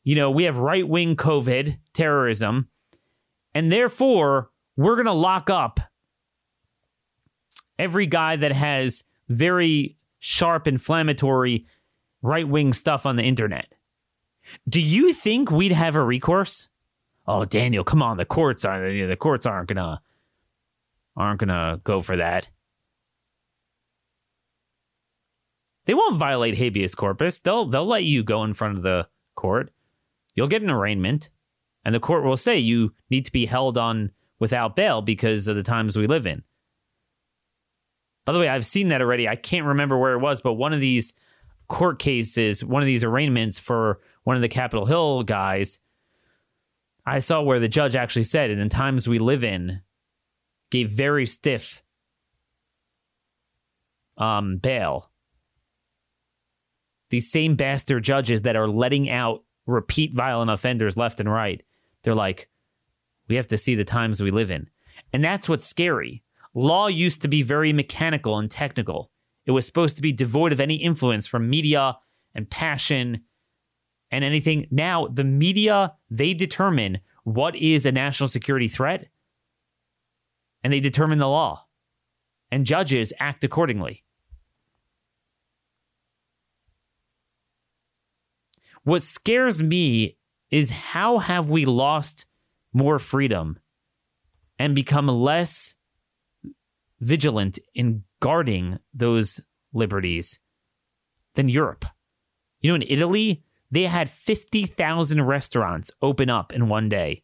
[0.04, 2.68] you know, we have right wing COVID terrorism,
[3.54, 5.80] and therefore we're going to lock up
[7.78, 11.66] every guy that has very sharp, inflammatory,
[12.22, 13.72] right wing stuff on the internet.
[14.68, 16.68] Do you think we'd have a recourse?
[17.26, 20.00] Oh, Daniel, come on, the courts are the courts aren't gonna
[21.16, 22.50] aren't gonna go for that.
[25.86, 27.38] They won't violate habeas corpus.
[27.38, 29.72] They'll they'll let you go in front of the court.
[30.34, 31.30] You'll get an arraignment,
[31.84, 35.56] and the court will say you need to be held on without bail because of
[35.56, 36.42] the times we live in.
[38.26, 39.26] By the way, I've seen that already.
[39.26, 41.14] I can't remember where it was, but one of these
[41.68, 45.78] court cases, one of these arraignments for one of the Capitol Hill guys,
[47.06, 49.80] I saw where the judge actually said, in the times we live in,
[50.70, 51.84] gave very stiff
[54.18, 55.10] um, bail.
[57.10, 61.62] These same bastard judges that are letting out repeat violent offenders left and right,
[62.02, 62.48] they're like,
[63.28, 64.68] we have to see the times we live in.
[65.12, 66.24] And that's what's scary.
[66.56, 69.10] Law used to be very mechanical and technical.
[69.44, 71.98] It was supposed to be devoid of any influence from media
[72.34, 73.20] and passion
[74.10, 74.66] and anything.
[74.70, 79.08] Now, the media, they determine what is a national security threat
[80.64, 81.66] and they determine the law.
[82.50, 84.02] And judges act accordingly.
[88.82, 90.16] What scares me
[90.50, 92.24] is how have we lost
[92.72, 93.58] more freedom
[94.58, 95.75] and become less
[97.00, 99.40] vigilant in guarding those
[99.72, 100.38] liberties
[101.34, 101.84] than Europe.
[102.60, 107.22] You know, in Italy, they had 50,000 restaurants open up in one day.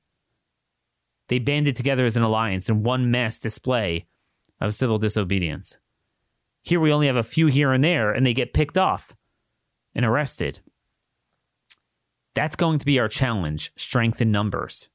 [1.29, 4.07] They banded together as an alliance in one mass display
[4.61, 5.79] of civil disobedience.
[6.63, 9.13] Here we only have a few here and there, and they get picked off
[9.95, 10.61] and arrested.
[12.35, 14.89] That's going to be our challenge strength in numbers.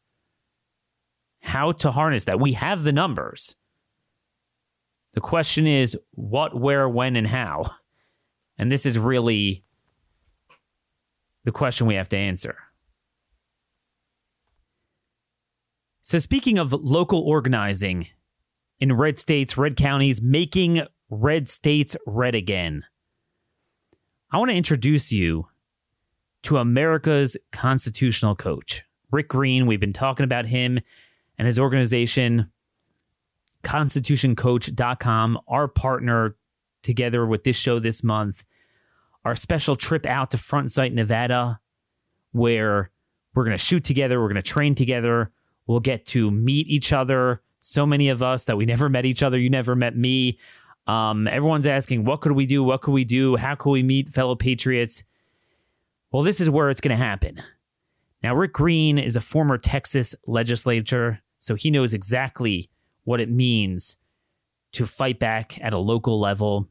[1.42, 2.40] How to harness that.
[2.40, 3.56] We have the numbers.
[5.18, 7.72] The question is what, where, when, and how.
[8.56, 9.64] And this is really
[11.44, 12.56] the question we have to answer.
[16.04, 18.10] So, speaking of local organizing
[18.80, 22.84] in red states, red counties, making red states red again,
[24.32, 25.48] I want to introduce you
[26.44, 29.66] to America's constitutional coach, Rick Green.
[29.66, 30.80] We've been talking about him
[31.40, 32.52] and his organization,
[33.68, 36.38] constitutioncoach.com, our partner
[36.84, 38.46] together with this show this month,
[39.26, 41.60] our special trip out to Front Sight, Nevada,
[42.32, 42.92] where
[43.36, 45.32] we're going to shoot together, we're going to train together,
[45.68, 47.42] we'll get to meet each other.
[47.60, 49.38] So many of us that we never met each other.
[49.38, 50.40] You never met me.
[50.88, 52.64] Um, everyone's asking, what could we do?
[52.64, 53.36] What could we do?
[53.36, 55.04] How could we meet fellow patriots?
[56.10, 57.44] Well, this is where it's going to happen.
[58.24, 62.70] Now, Rick Green is a former Texas legislator, so he knows exactly
[63.08, 63.96] what it means
[64.74, 66.68] to fight back at a local level.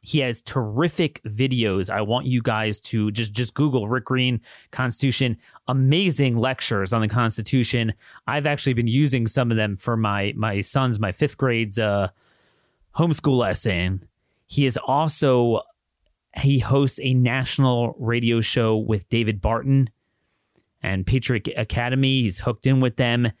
[0.00, 1.90] He has terrific videos.
[1.90, 5.36] I want you guys to just just Google Rick Green Constitution.
[5.66, 7.92] Amazing lectures on the Constitution.
[8.26, 12.08] I've actually been using some of them for my my son's my fifth grade's uh,
[12.96, 14.08] homeschool lesson.
[14.46, 15.60] He is also
[16.38, 19.90] he hosts a national radio show with David Barton
[20.82, 22.22] and Patriot Academy.
[22.22, 23.32] He's hooked in with them.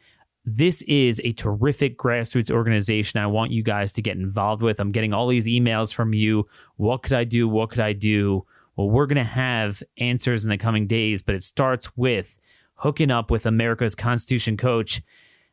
[0.50, 4.80] This is a terrific grassroots organization I want you guys to get involved with.
[4.80, 6.48] I'm getting all these emails from you.
[6.78, 7.46] What could I do?
[7.46, 8.46] What could I do?
[8.74, 12.38] Well, we're going to have answers in the coming days, but it starts with
[12.76, 15.02] hooking up with America's Constitution coach.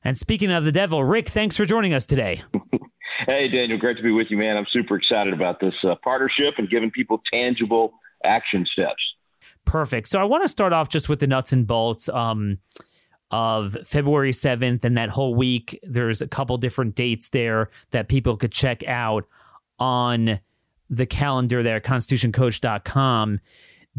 [0.01, 2.43] And speaking of the devil, Rick, thanks for joining us today.
[3.27, 4.57] Hey, Daniel, great to be with you, man.
[4.57, 7.93] I'm super excited about this uh, partnership and giving people tangible
[8.25, 9.01] action steps.
[9.63, 10.09] Perfect.
[10.09, 12.57] So I want to start off just with the nuts and bolts um,
[13.35, 15.77] of February 7th and that whole week.
[15.83, 19.25] There's a couple different dates there that people could check out
[19.77, 20.39] on
[20.89, 23.41] the calendar there, constitutioncoach.com.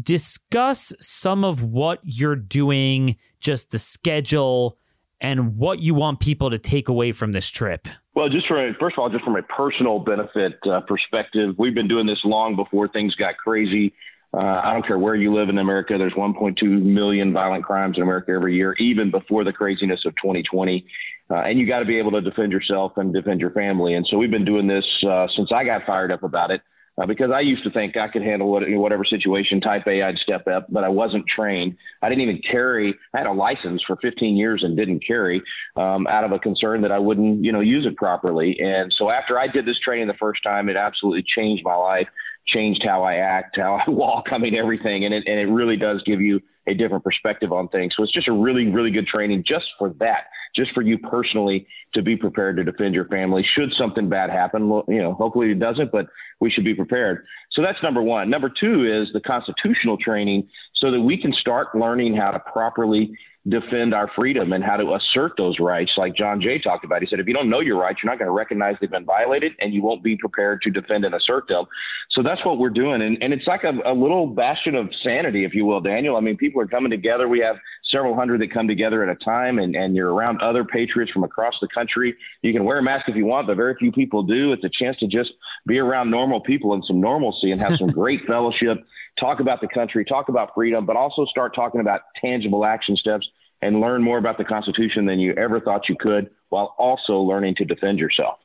[0.01, 4.79] Discuss some of what you're doing, just the schedule,
[5.21, 7.87] and what you want people to take away from this trip.
[8.15, 11.87] Well, just for first of all, just from a personal benefit uh, perspective, we've been
[11.87, 13.93] doing this long before things got crazy.
[14.33, 15.97] Uh, I don't care where you live in America.
[15.97, 20.85] There's 1.2 million violent crimes in America every year, even before the craziness of 2020.
[21.29, 23.93] Uh, and you got to be able to defend yourself and defend your family.
[23.93, 26.61] And so we've been doing this uh, since I got fired up about it
[26.97, 30.17] uh, because I used to think I could handle what, whatever situation, type A, I'd
[30.17, 31.77] step up, but I wasn't trained.
[32.01, 32.95] I didn't even carry.
[33.13, 35.41] I had a license for 15 years and didn't carry
[35.75, 38.57] um, out of a concern that I wouldn't, you know, use it properly.
[38.59, 42.07] And so after I did this training the first time, it absolutely changed my life,
[42.47, 44.27] changed how I act, how I walk.
[44.31, 45.05] I mean, everything.
[45.05, 47.93] And it, and it really does give you a different perspective on things.
[47.95, 50.25] So it's just a really, really good training just for that,
[50.55, 53.45] just for you personally to be prepared to defend your family.
[53.55, 56.07] Should something bad happen, you know, hopefully it doesn't, but
[56.41, 57.25] we should be prepared.
[57.51, 58.29] So that's number one.
[58.29, 63.17] Number two is the constitutional training so that we can start learning how to properly
[63.49, 67.01] defend our freedom and how to assert those rights, like John Jay talked about.
[67.01, 69.05] He said, if you don't know your rights, you're not going to recognize they've been
[69.05, 71.65] violated and you won't be prepared to defend and assert them.
[72.11, 73.01] So that's what we're doing.
[73.01, 76.17] And, and it's like a, a little bastion of sanity, if you will, Daniel.
[76.17, 77.27] I mean, people are coming together.
[77.27, 77.55] We have
[77.89, 81.23] several hundred that come together at a time, and, and you're around other patriots from
[81.23, 82.15] across the country.
[82.41, 84.51] You can wear a mask if you want, but very few people do.
[84.51, 85.31] It's a chance to just
[85.65, 88.79] be around normal people and some normalcy and have some great fellowship
[89.19, 93.27] talk about the country, talk about freedom, but also start talking about tangible action steps
[93.61, 97.55] and learn more about the Constitution than you ever thought you could, while also learning
[97.55, 98.39] to defend yourself.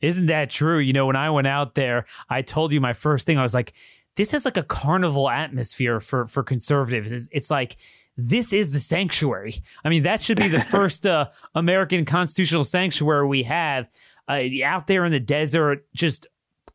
[0.00, 0.78] Isn't that true?
[0.78, 3.38] You know, when I went out there, I told you my first thing.
[3.38, 3.72] I was like,
[4.16, 7.12] this is like a carnival atmosphere for for conservatives.
[7.12, 7.76] It's, it's like
[8.16, 9.62] this is the sanctuary.
[9.84, 13.88] I mean, that should be the first uh, American constitutional sanctuary we have
[14.28, 15.86] uh, out there in the desert.
[15.94, 16.26] Just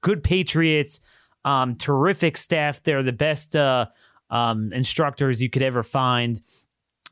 [0.02, 1.00] good patriots,
[1.46, 2.82] um, terrific staff.
[2.82, 3.88] They're the best uh,
[4.30, 6.42] um, instructors you could ever find.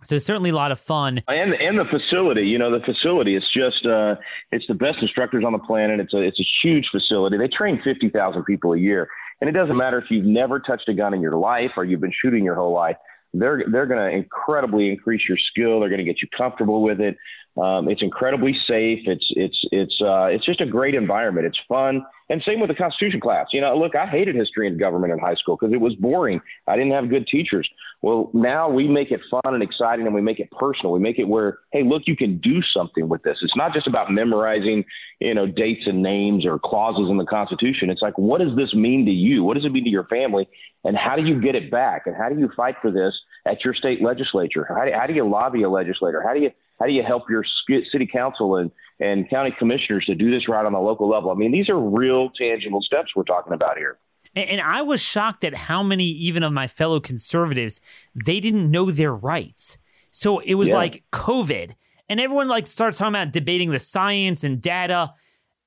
[0.05, 1.23] So it's certainly a lot of fun.
[1.27, 3.35] And and the facility, you know, the facility.
[3.35, 4.15] It's just uh,
[4.51, 5.99] it's the best instructors on the planet.
[5.99, 7.37] It's a it's a huge facility.
[7.37, 9.09] They train fifty thousand people a year,
[9.41, 12.01] and it doesn't matter if you've never touched a gun in your life or you've
[12.01, 12.97] been shooting your whole life.
[13.33, 15.79] They're they're going to incredibly increase your skill.
[15.79, 17.17] They're going to get you comfortable with it.
[17.57, 18.99] Um, it's incredibly safe.
[19.05, 21.47] It's it's it's uh, it's just a great environment.
[21.47, 23.47] It's fun, and same with the Constitution class.
[23.53, 26.41] You know, look, I hated history and government in high school because it was boring.
[26.67, 27.69] I didn't have good teachers.
[28.01, 30.91] Well, now we make it fun and exciting, and we make it personal.
[30.91, 33.37] We make it where, hey, look, you can do something with this.
[33.41, 34.85] It's not just about memorizing,
[35.19, 37.89] you know, dates and names or clauses in the Constitution.
[37.89, 39.43] It's like, what does this mean to you?
[39.43, 40.47] What does it mean to your family?
[40.83, 42.03] And how do you get it back?
[42.05, 44.65] And how do you fight for this at your state legislature?
[44.69, 46.21] How do, how do you lobby a legislator?
[46.21, 47.43] How do you how do you help your
[47.91, 51.31] city council and, and county commissioners to do this right on the local level?
[51.31, 53.97] I mean, these are real tangible steps we're talking about here.
[54.35, 57.79] And, I was shocked at how many, even of my fellow conservatives,
[58.13, 59.77] they didn't know their rights.
[60.11, 60.75] So it was yeah.
[60.75, 61.75] like COVID,
[62.09, 65.13] and everyone like starts talking about debating the science and data,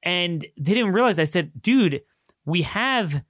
[0.03, 1.19] and they didn't realize.
[1.19, 2.03] I said, dude,
[2.45, 3.23] we have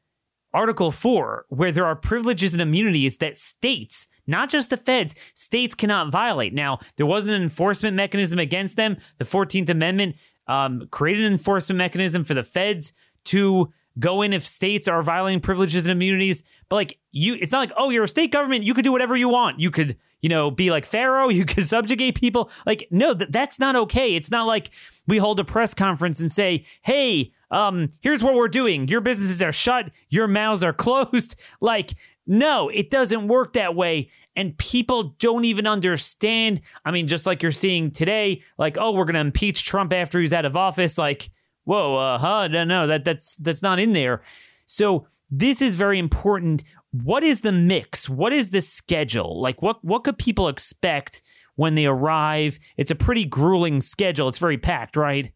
[0.52, 5.74] Article 4, where there are privileges and immunities that states not just the feds, states
[5.74, 6.54] cannot violate.
[6.54, 8.98] Now, there wasn't an enforcement mechanism against them.
[9.18, 10.16] The 14th Amendment
[10.46, 12.92] um, created an enforcement mechanism for the feds
[13.24, 16.44] to go in if states are violating privileges and immunities.
[16.68, 18.64] But like you, it's not like, oh, you're a state government.
[18.64, 19.60] You could do whatever you want.
[19.60, 21.28] You could, you know, be like Pharaoh.
[21.38, 22.50] You could subjugate people.
[22.66, 24.14] Like, no, that, that's not okay.
[24.14, 24.70] It's not like
[25.06, 28.88] we hold a press conference and say, hey, um, here's what we're doing.
[28.88, 29.90] Your businesses are shut.
[30.08, 31.36] Your mouths are closed.
[31.60, 31.94] Like,
[32.28, 34.10] no, it doesn't work that way.
[34.36, 36.60] And people don't even understand.
[36.84, 40.20] I mean, just like you're seeing today, like, oh, we're going to impeach Trump after
[40.20, 40.98] he's out of office.
[40.98, 41.30] Like,
[41.64, 42.48] whoa, uh, huh?
[42.48, 44.22] No, no, that, that's, that's not in there.
[44.66, 46.62] So this is very important.
[46.92, 48.08] What is the mix?
[48.08, 49.40] What is the schedule?
[49.40, 51.22] Like, what, what could people expect
[51.56, 52.58] when they arrive?
[52.76, 54.28] It's a pretty grueling schedule.
[54.28, 55.32] It's very packed, right?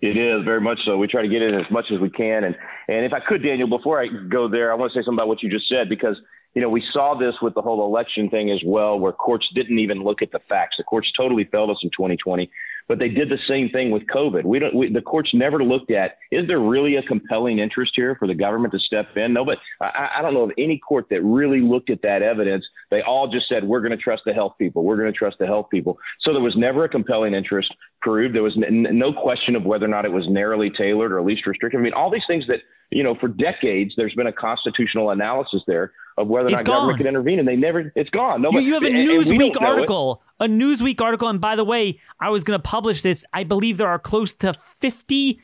[0.00, 0.96] It is very much so.
[0.96, 2.54] We try to get in as much as we can, and
[2.86, 5.26] and if I could, Daniel, before I go there, I want to say something about
[5.26, 6.16] what you just said because
[6.54, 9.80] you know we saw this with the whole election thing as well, where courts didn't
[9.80, 10.76] even look at the facts.
[10.78, 12.48] The courts totally failed us in 2020.
[12.88, 14.44] But they did the same thing with COVID.
[14.44, 14.74] We don't.
[14.74, 18.34] We, the courts never looked at is there really a compelling interest here for the
[18.34, 19.34] government to step in?
[19.34, 22.66] No, but I, I don't know of any court that really looked at that evidence.
[22.90, 24.84] They all just said we're going to trust the health people.
[24.84, 25.98] We're going to trust the health people.
[26.20, 28.34] So there was never a compelling interest proved.
[28.34, 31.46] There was n- no question of whether or not it was narrowly tailored or least
[31.46, 31.80] restrictive.
[31.80, 32.60] I mean, all these things that
[32.90, 36.64] you know for decades there's been a constitutional analysis there of whether or it's not
[36.64, 36.74] gone.
[36.76, 37.92] government can intervene, and they never.
[37.94, 38.42] It's gone.
[38.42, 41.28] No, you, you have a Newsweek article a Newsweek article.
[41.28, 43.24] And by the way, I was going to publish this.
[43.32, 45.40] I believe there are close to 50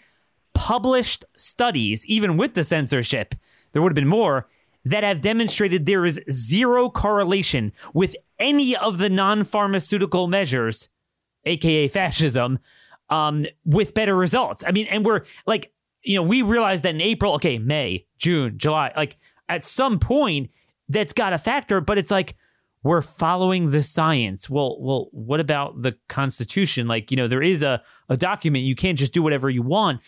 [0.52, 3.34] published studies, even with the censorship.
[3.72, 4.48] There would have been more
[4.84, 10.88] that have demonstrated there is zero correlation with any of the non pharmaceutical measures,
[11.44, 12.58] aka fascism,
[13.10, 14.62] um, with better results.
[14.66, 15.72] I mean, and we're like,
[16.02, 19.16] you know, we realized that in April, okay, May, June, July, like
[19.48, 20.50] at some point
[20.88, 22.36] that's got a factor, but it's like,
[22.82, 24.50] we're following the science.
[24.50, 26.86] Well, well, what about the Constitution?
[26.86, 28.66] Like, you know, there is a, a document.
[28.66, 30.02] You can't just do whatever you want.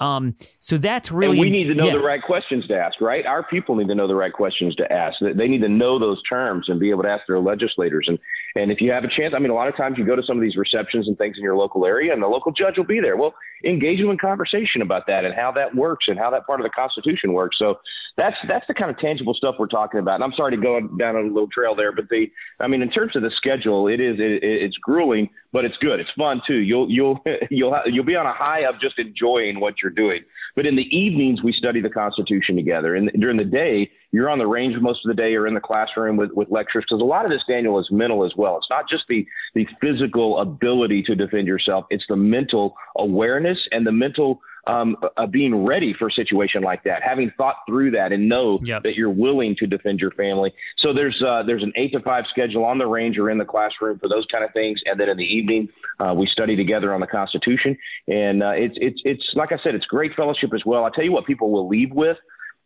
[0.00, 1.38] Um, so that's really.
[1.38, 1.92] And we need to know yeah.
[1.92, 3.24] the right questions to ask, right?
[3.24, 5.18] Our people need to know the right questions to ask.
[5.20, 8.06] They need to know those terms and be able to ask their legislators.
[8.08, 8.18] And
[8.56, 10.22] and if you have a chance, I mean, a lot of times you go to
[10.22, 12.84] some of these receptions and things in your local area, and the local judge will
[12.84, 13.16] be there.
[13.16, 13.34] Well,
[13.64, 16.64] engage them in conversation about that and how that works and how that part of
[16.64, 17.56] the Constitution works.
[17.58, 17.78] So
[18.16, 20.16] that's that's the kind of tangible stuff we're talking about.
[20.16, 22.26] And I'm sorry to go down a little trail there, but the
[22.60, 26.00] I mean, in terms of the schedule, it is it, it's grueling, but it's good.
[26.00, 26.58] It's fun too.
[26.58, 30.22] You'll you'll you'll you'll be on a high of just enjoying what you're doing.
[30.56, 34.38] But in the evenings, we study the Constitution together, and during the day, you're on
[34.38, 37.04] the range most of the day or in the classroom with, with lectures because a
[37.04, 38.56] lot of this, Daniel, is mental as well.
[38.56, 43.84] It's not just the, the physical ability to defend yourself, it's the mental awareness and
[43.84, 48.12] the mental um, uh, being ready for a situation like that, having thought through that
[48.12, 48.82] and know yep.
[48.82, 50.52] that you're willing to defend your family.
[50.78, 53.44] So there's uh, there's an eight to five schedule on the range or in the
[53.44, 55.68] classroom for those kind of things, and then in the evening
[56.00, 57.76] uh, we study together on the Constitution.
[58.08, 60.84] And uh, it's it's it's like I said, it's great fellowship as well.
[60.84, 62.16] I tell you what, people will leave with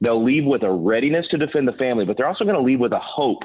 [0.01, 2.81] They'll leave with a readiness to defend the family, but they're also going to leave
[2.81, 3.43] with a hope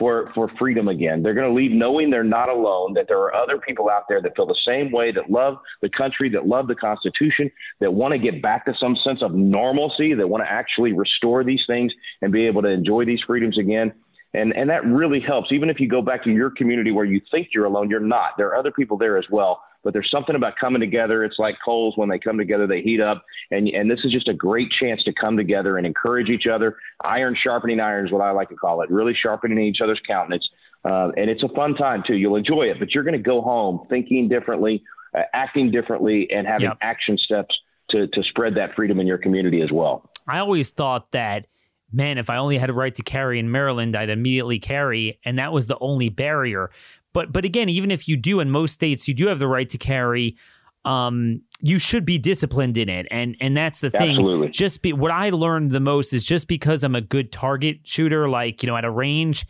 [0.00, 1.22] for, for freedom again.
[1.22, 4.20] They're going to leave knowing they're not alone, that there are other people out there
[4.22, 8.12] that feel the same way, that love the country, that love the Constitution, that want
[8.12, 11.92] to get back to some sense of normalcy, that want to actually restore these things
[12.22, 13.92] and be able to enjoy these freedoms again.
[14.32, 15.52] And, and that really helps.
[15.52, 18.30] Even if you go back to your community where you think you're alone, you're not.
[18.38, 19.60] There are other people there as well.
[19.82, 21.24] But there's something about coming together.
[21.24, 23.24] It's like coals when they come together, they heat up.
[23.50, 26.76] And, and this is just a great chance to come together and encourage each other.
[27.02, 30.48] Iron sharpening iron is what I like to call it, really sharpening each other's countenance.
[30.84, 32.14] Uh, and it's a fun time too.
[32.14, 34.82] You'll enjoy it, but you're going to go home thinking differently,
[35.16, 36.78] uh, acting differently, and having yep.
[36.80, 37.58] action steps
[37.90, 40.10] to, to spread that freedom in your community as well.
[40.26, 41.46] I always thought that
[41.92, 45.38] man, if I only had a right to carry in Maryland, I'd immediately carry, and
[45.38, 46.70] that was the only barrier.
[47.12, 49.68] But but again, even if you do in most states, you do have the right
[49.68, 50.36] to carry.
[50.84, 54.16] Um, you should be disciplined in it, and and that's the thing.
[54.16, 54.48] Absolutely.
[54.48, 58.28] Just be what I learned the most is just because I'm a good target shooter,
[58.28, 59.46] like you know, at a range.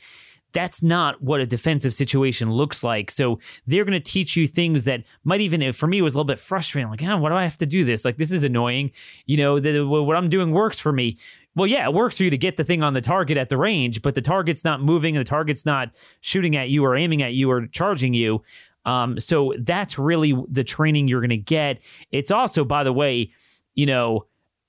[0.52, 3.12] That's not what a defensive situation looks like.
[3.12, 3.38] So
[3.68, 6.40] they're going to teach you things that might even, for me, was a little bit
[6.40, 6.90] frustrating.
[6.90, 8.04] Like, oh, why do I have to do this?
[8.04, 8.90] Like, this is annoying.
[9.26, 11.18] You know, the, what I'm doing works for me.
[11.56, 13.56] Well, yeah, it works for you to get the thing on the target at the
[13.56, 15.90] range, but the target's not moving, and the target's not
[16.20, 18.42] shooting at you or aiming at you or charging you.
[18.84, 21.80] Um, so that's really the training you're going to get.
[22.12, 23.32] It's also, by the way,
[23.74, 24.26] you know,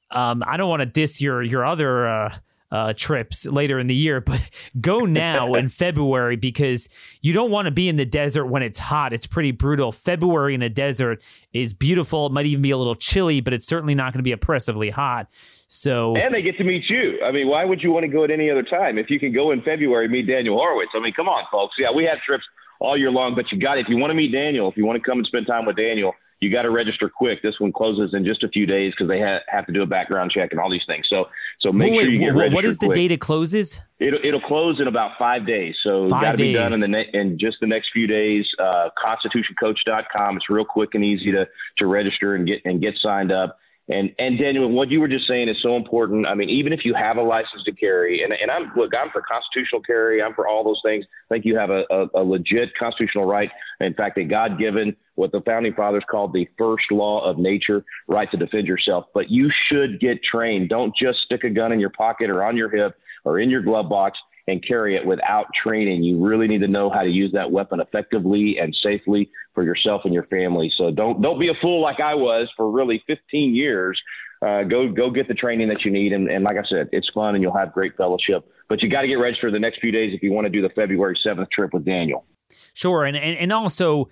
[0.09, 2.35] um, I don't want to diss your your other uh,
[2.71, 4.41] uh, trips later in the year, but
[4.79, 6.89] go now in February because
[7.21, 9.13] you don't want to be in the desert when it's hot.
[9.13, 9.91] It's pretty brutal.
[9.91, 11.21] February in a desert
[11.53, 12.27] is beautiful.
[12.27, 14.89] It might even be a little chilly, but it's certainly not going to be oppressively
[14.89, 15.27] hot.
[15.73, 17.19] So and they get to meet you.
[17.23, 19.33] I mean, why would you want to go at any other time if you can
[19.33, 20.91] go in February meet Daniel Horowitz?
[20.93, 21.75] I mean, come on, folks.
[21.79, 22.43] Yeah, we have trips
[22.81, 23.81] all year long, but you got it.
[23.85, 25.77] if you want to meet Daniel, if you want to come and spend time with
[25.77, 27.41] Daniel, you got to register quick.
[27.41, 29.85] This one closes in just a few days because they ha- have to do a
[29.85, 31.07] background check and all these things.
[31.07, 31.29] So,
[31.61, 32.53] so make wait, sure you get registered.
[32.53, 32.95] What is the quick.
[32.95, 33.79] date it closes?
[33.99, 35.75] It'll, it'll close in about five days.
[35.83, 38.45] So, got to be done in the ne- in just the next few days.
[38.59, 40.35] Uh, ConstitutionCoach.com.
[40.35, 41.47] It's real quick and easy to
[41.77, 43.57] to register and get and get signed up.
[43.91, 46.25] And and Daniel, what you were just saying is so important.
[46.25, 49.11] I mean, even if you have a license to carry, and, and I'm look, I'm
[49.11, 51.05] for constitutional carry, I'm for all those things.
[51.29, 53.51] I think you have a, a, a legit constitutional right.
[53.81, 57.83] In fact, a God given, what the founding fathers called the first law of nature,
[58.07, 59.07] right to defend yourself.
[59.13, 60.69] But you should get trained.
[60.69, 63.61] Don't just stick a gun in your pocket or on your hip or in your
[63.61, 64.17] glove box
[64.47, 66.03] and carry it without training.
[66.03, 70.01] You really need to know how to use that weapon effectively and safely for yourself
[70.05, 70.71] and your family.
[70.75, 74.01] So don't don't be a fool like I was for really 15 years.
[74.43, 77.09] Uh, go go get the training that you need, and, and like I said, it's
[77.09, 78.49] fun and you'll have great fellowship.
[78.69, 80.61] But you got to get registered the next few days if you want to do
[80.61, 82.25] the February 7th trip with Daniel.
[82.73, 84.09] Sure, and and, and also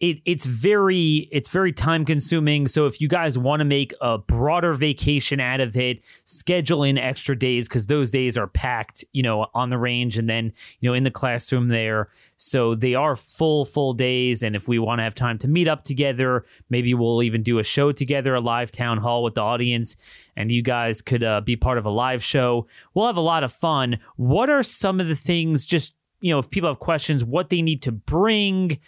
[0.00, 4.16] it, it's very it's very time consuming so if you guys want to make a
[4.16, 9.22] broader vacation out of it schedule in extra days because those days are packed you
[9.22, 12.08] know on the range and then you know in the classroom there.
[12.38, 15.68] So they are full full days and if we want to have time to meet
[15.68, 19.42] up together maybe we'll even do a show together a live town hall with the
[19.42, 19.96] audience
[20.34, 22.66] and you guys could uh, be part of a live show.
[22.94, 23.98] We'll have a lot of fun.
[24.16, 27.60] What are some of the things just you know if people have questions what they
[27.60, 28.78] need to bring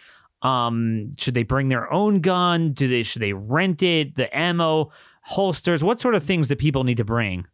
[0.42, 2.72] um, should they bring their own gun?
[2.72, 4.16] Do they should they rent it?
[4.16, 4.90] The ammo,
[5.22, 5.82] holsters.
[5.82, 7.46] What sort of things do people need to bring?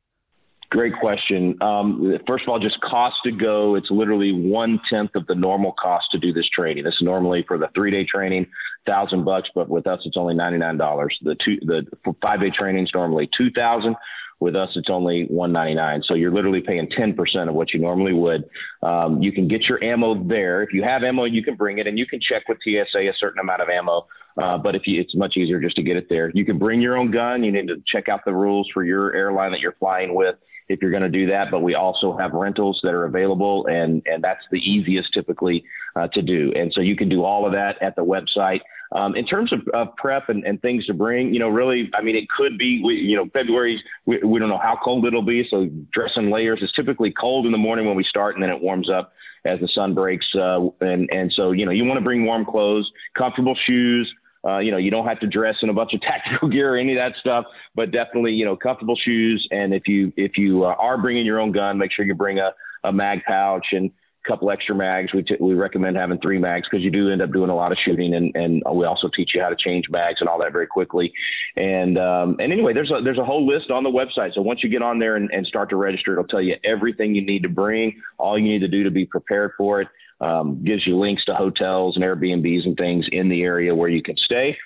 [0.70, 1.56] Great question.
[1.62, 3.74] Um, first of all, just cost to go.
[3.74, 6.84] It's literally one tenth of the normal cost to do this training.
[6.84, 8.46] This is normally for the three day training,
[8.86, 11.18] thousand bucks, but with us, it's only ninety nine dollars.
[11.22, 11.86] The two the
[12.20, 13.96] five day training is normally two thousand.
[14.40, 16.02] With us, it's only 199.
[16.04, 18.48] So you're literally paying 10% of what you normally would.
[18.82, 20.62] Um, you can get your ammo there.
[20.62, 23.12] If you have ammo, you can bring it, and you can check with TSA a
[23.18, 24.06] certain amount of ammo.
[24.40, 26.30] Uh, but if you, it's much easier just to get it there.
[26.34, 27.42] You can bring your own gun.
[27.42, 30.36] You need to check out the rules for your airline that you're flying with
[30.68, 31.50] if you're going to do that.
[31.50, 35.64] But we also have rentals that are available, and and that's the easiest typically
[35.96, 36.52] uh, to do.
[36.54, 38.60] And so you can do all of that at the website.
[38.92, 42.02] Um, in terms of, of prep and, and, things to bring, you know, really, I
[42.02, 45.20] mean, it could be, we, you know, February, we, we don't know how cold it'll
[45.20, 45.46] be.
[45.50, 46.60] So dress in layers.
[46.62, 49.12] It's typically cold in the morning when we start and then it warms up
[49.44, 50.26] as the sun breaks.
[50.34, 54.10] Uh, and, and so, you know, you want to bring warm clothes, comfortable shoes.
[54.46, 56.78] Uh, you know, you don't have to dress in a bunch of tactical gear or
[56.78, 59.46] any of that stuff, but definitely, you know, comfortable shoes.
[59.50, 62.38] And if you, if you uh, are bringing your own gun, make sure you bring
[62.38, 62.52] a,
[62.84, 63.90] a mag pouch and,
[64.28, 65.12] couple extra mags.
[65.12, 67.72] We, t- we recommend having three mags because you do end up doing a lot
[67.72, 70.52] of shooting, and, and we also teach you how to change mags and all that
[70.52, 71.12] very quickly.
[71.56, 74.34] And um, and anyway, there's a there's a whole list on the website.
[74.34, 77.14] So once you get on there and, and start to register, it'll tell you everything
[77.14, 79.88] you need to bring, all you need to do to be prepared for it.
[80.20, 84.02] Um, gives you links to hotels and Airbnbs and things in the area where you
[84.02, 84.56] can stay.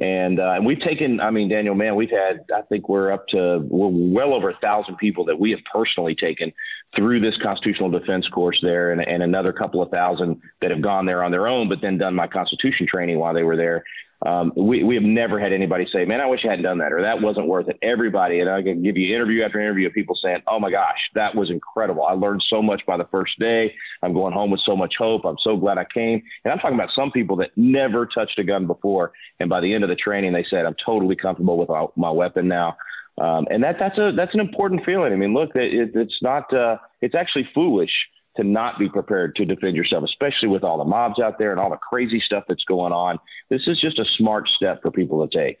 [0.00, 3.26] And, uh, and we've taken, I mean, Daniel, man, we've had, I think we're up
[3.28, 6.52] to we're well over a thousand people that we have personally taken
[6.94, 11.04] through this constitutional defense course there, and, and another couple of thousand that have gone
[11.04, 13.82] there on their own, but then done my constitution training while they were there.
[14.26, 16.92] Um, we, we have never had anybody say, man, I wish I hadn't done that,
[16.92, 17.78] or that wasn't worth it.
[17.82, 20.98] Everybody, and I can give you interview after interview of people saying, oh my gosh,
[21.14, 22.04] that was incredible.
[22.04, 23.72] I learned so much by the first day.
[24.02, 25.24] I'm going home with so much hope.
[25.24, 26.20] I'm so glad I came.
[26.44, 29.12] And I'm talking about some people that never touched a gun before.
[29.38, 32.10] And by the end of the training, they said, I'm totally comfortable with my, my
[32.10, 32.76] weapon now.
[33.18, 35.12] Um, and that, that's a, that's an important feeling.
[35.12, 37.92] I mean, look, it, it's not, uh, it's actually foolish
[38.38, 41.58] to not be prepared to defend yourself, especially with all the mobs out there and
[41.58, 43.18] all the crazy stuff that's going on.
[43.50, 45.58] This is just a smart step for people to take.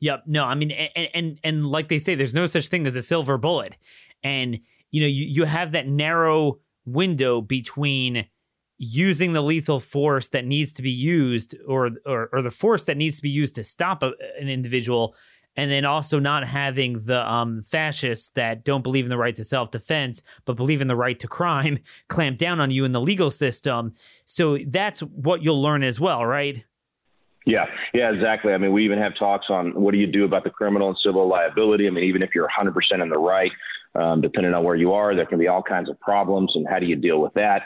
[0.00, 0.24] Yep.
[0.26, 3.02] No, I mean, and, and, and like they say, there's no such thing as a
[3.02, 3.76] silver bullet.
[4.22, 4.60] And,
[4.90, 8.26] you know, you, you have that narrow window between
[8.78, 12.96] using the lethal force that needs to be used or, or, or the force that
[12.96, 15.14] needs to be used to stop a, an individual
[15.56, 19.44] and then also not having the um, fascists that don't believe in the right to
[19.44, 21.78] self defense but believe in the right to crime
[22.08, 23.94] clamp down on you in the legal system.
[24.24, 26.64] So that's what you'll learn as well, right?
[27.44, 28.52] Yeah, yeah, exactly.
[28.52, 30.98] I mean, we even have talks on what do you do about the criminal and
[30.98, 31.88] civil liability.
[31.88, 33.50] I mean, even if you're 100% in the right,
[33.94, 36.78] um, depending on where you are, there can be all kinds of problems, and how
[36.78, 37.62] do you deal with that?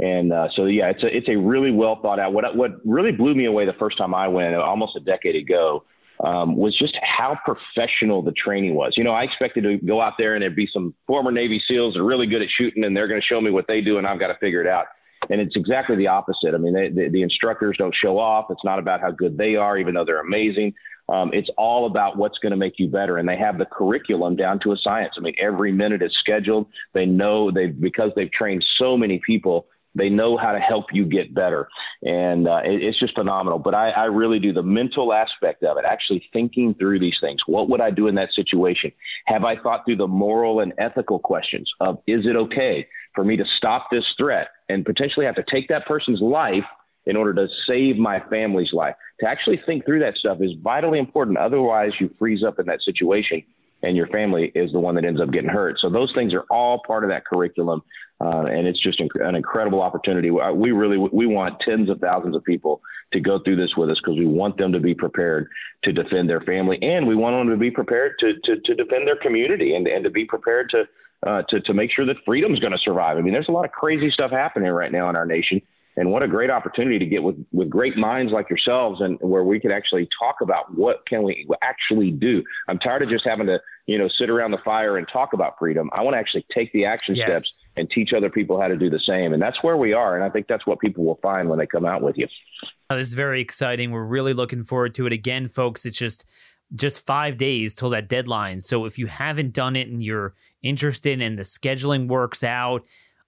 [0.00, 2.32] And uh, so, yeah, it's a it's a really well thought out.
[2.32, 5.84] What what really blew me away the first time I went, almost a decade ago,
[6.24, 8.94] um, was just how professional the training was.
[8.96, 11.94] You know, I expected to go out there and there'd be some former Navy SEALs
[11.94, 13.98] that are really good at shooting, and they're going to show me what they do,
[13.98, 14.86] and I've got to figure it out.
[15.28, 16.54] And it's exactly the opposite.
[16.54, 18.46] I mean, they, the, the instructors don't show off.
[18.50, 20.74] It's not about how good they are, even though they're amazing.
[21.10, 23.18] Um, it's all about what's going to make you better.
[23.18, 25.14] And they have the curriculum down to a science.
[25.18, 26.66] I mean, every minute is scheduled.
[26.94, 31.04] They know they because they've trained so many people they know how to help you
[31.04, 31.68] get better.
[32.02, 33.58] And uh, it, it's just phenomenal.
[33.58, 37.40] But I, I really do the mental aspect of it, actually thinking through these things.
[37.46, 38.92] What would I do in that situation?
[39.26, 43.36] Have I thought through the moral and ethical questions of is it okay for me
[43.36, 46.64] to stop this threat and potentially have to take that person's life
[47.06, 48.94] in order to save my family's life?
[49.20, 51.38] To actually think through that stuff is vitally important.
[51.38, 53.42] Otherwise, you freeze up in that situation
[53.82, 55.78] and your family is the one that ends up getting hurt.
[55.80, 57.82] So those things are all part of that curriculum,
[58.20, 60.30] uh, and it's just inc- an incredible opportunity.
[60.30, 63.98] We really we want tens of thousands of people to go through this with us
[63.98, 65.48] because we want them to be prepared
[65.84, 69.06] to defend their family, and we want them to be prepared to to, to defend
[69.06, 70.84] their community and and to be prepared to.
[71.26, 73.18] Uh, to, to make sure that freedom's going to survive.
[73.18, 75.60] I mean, there's a lot of crazy stuff happening right now in our nation,
[76.00, 79.44] and what a great opportunity to get with, with great minds like yourselves and where
[79.44, 82.42] we could actually talk about what can we actually do.
[82.68, 85.58] I'm tired of just having to you know sit around the fire and talk about
[85.58, 85.90] freedom.
[85.92, 87.26] I want to actually take the action yes.
[87.26, 89.34] steps and teach other people how to do the same.
[89.34, 91.66] And that's where we are and i think that's what people will find when they
[91.66, 92.26] come out with you.
[92.88, 93.90] Oh, this is very exciting.
[93.90, 95.12] We're really looking forward to it.
[95.12, 96.24] Again folks it's just
[96.74, 98.62] just five days till that deadline.
[98.62, 102.86] So if you haven't done it and you're interested and the scheduling works out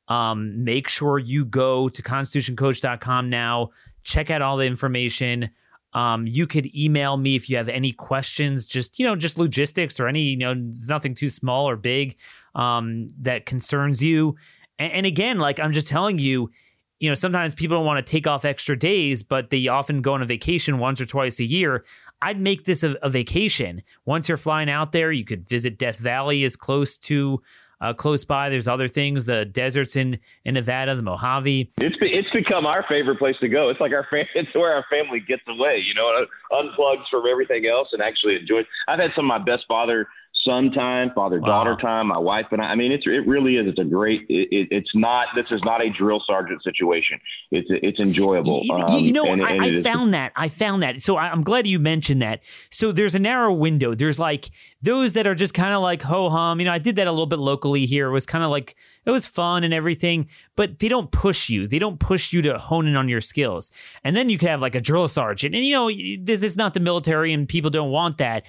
[0.08, 3.70] um, make sure you go to constitutioncoach.com now.
[4.02, 5.50] Check out all the information.
[5.94, 10.00] Um, you could email me if you have any questions, just you know, just logistics
[10.00, 10.54] or any you know,
[10.88, 12.16] nothing too small or big
[12.54, 14.36] um, that concerns you.
[14.78, 16.50] And, and again, like I'm just telling you,
[16.98, 20.14] you know, sometimes people don't want to take off extra days, but they often go
[20.14, 21.84] on a vacation once or twice a year.
[22.22, 23.82] I'd make this a, a vacation.
[24.04, 27.42] Once you're flying out there, you could visit Death Valley as close to
[27.82, 28.48] uh, close by.
[28.48, 31.72] There's other things, the deserts in, in Nevada, the Mojave.
[31.78, 33.68] It's be, it's become our favorite place to go.
[33.68, 37.66] It's like our fam- it's where our family gets away, you know, unplugs from everything
[37.66, 38.64] else and actually enjoys.
[38.86, 40.06] I've had some of my best father
[40.44, 41.88] son time, father daughter wow.
[41.88, 42.66] time, my wife and I.
[42.66, 43.66] I mean, it's it really is.
[43.66, 44.22] It's a great.
[44.28, 45.28] It, it's not.
[45.34, 47.18] This is not a drill sergeant situation.
[47.50, 48.62] It's it's enjoyable.
[48.72, 50.32] Um, you know, and, I, and I found that.
[50.36, 51.00] I found that.
[51.00, 52.40] So I'm glad you mentioned that.
[52.70, 53.94] So there's a narrow window.
[53.94, 56.60] There's like those that are just kind of like ho hum.
[56.60, 58.08] You know, I did that a little bit locally here.
[58.08, 58.74] It was kind of like
[59.04, 61.66] it was fun and everything, but they don't push you.
[61.66, 63.70] They don't push you to hone in on your skills.
[64.04, 65.90] And then you could have like a drill sergeant, and you know,
[66.24, 68.44] this is not the military, and people don't want that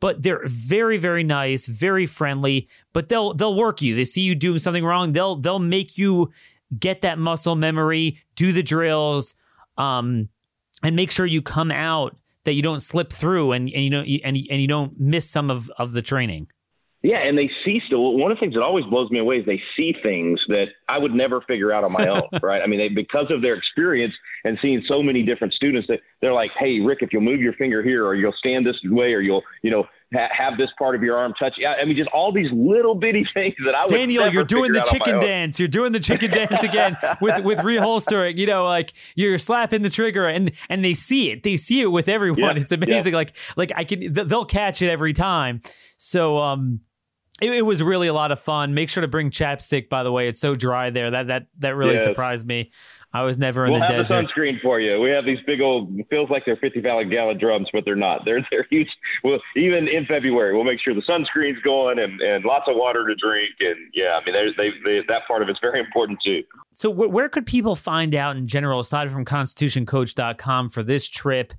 [0.00, 3.94] but they're very very nice very friendly but they'll they'll work you.
[3.94, 6.32] They see you doing something wrong they'll they'll make you
[6.78, 9.34] get that muscle memory do the drills
[9.76, 10.28] um
[10.82, 14.02] and make sure you come out that you don't slip through and, and you know
[14.02, 16.48] and, and you don't miss some of of the training
[17.02, 18.16] yeah, and they see still.
[18.16, 20.98] One of the things that always blows me away is they see things that I
[20.98, 22.60] would never figure out on my own, right?
[22.60, 26.32] I mean, they, because of their experience and seeing so many different students, that they're
[26.32, 29.20] like, "Hey, Rick, if you'll move your finger here, or you'll stand this way, or
[29.20, 31.54] you'll, you know, ha- have this part of your arm touch.
[31.64, 33.90] I mean, just all these little bitty things that I would.
[33.90, 35.58] Daniel, you're doing the chicken dance.
[35.58, 38.36] You're doing the chicken dance again with with reholstering.
[38.38, 41.42] You know, like you're slapping the trigger, and and they see it.
[41.42, 42.56] They see it with everyone.
[42.56, 43.12] Yeah, it's amazing.
[43.12, 43.18] Yeah.
[43.18, 45.62] Like like I can they'll catch it every time.
[45.96, 46.80] So um.
[47.40, 48.74] It, it, was really a lot of fun.
[48.74, 49.88] Make sure to bring chapstick.
[49.88, 51.10] By the way, it's so dry there.
[51.10, 52.72] That that that really surprised me.
[53.12, 54.26] I was never in we'll the have desert.
[54.26, 55.00] the sunscreen for you.
[55.00, 58.24] We have these big old feels like they're fifty gallon gallon drums, but they're not.
[58.24, 58.88] They're they're huge.
[59.24, 63.06] Well, even in February, we'll make sure the sunscreen's going and, and lots of water
[63.06, 63.50] to drink.
[63.60, 66.42] And yeah, I mean, there's they, they, that part of it's very important too.
[66.74, 71.54] So wh- where could people find out in general, aside from ConstitutionCoach.com, for this trip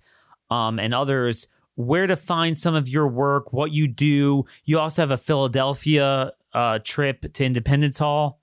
[0.52, 1.48] um, and others?
[1.80, 4.44] Where to find some of your work, what you do.
[4.66, 8.42] You also have a Philadelphia uh, trip to Independence Hall.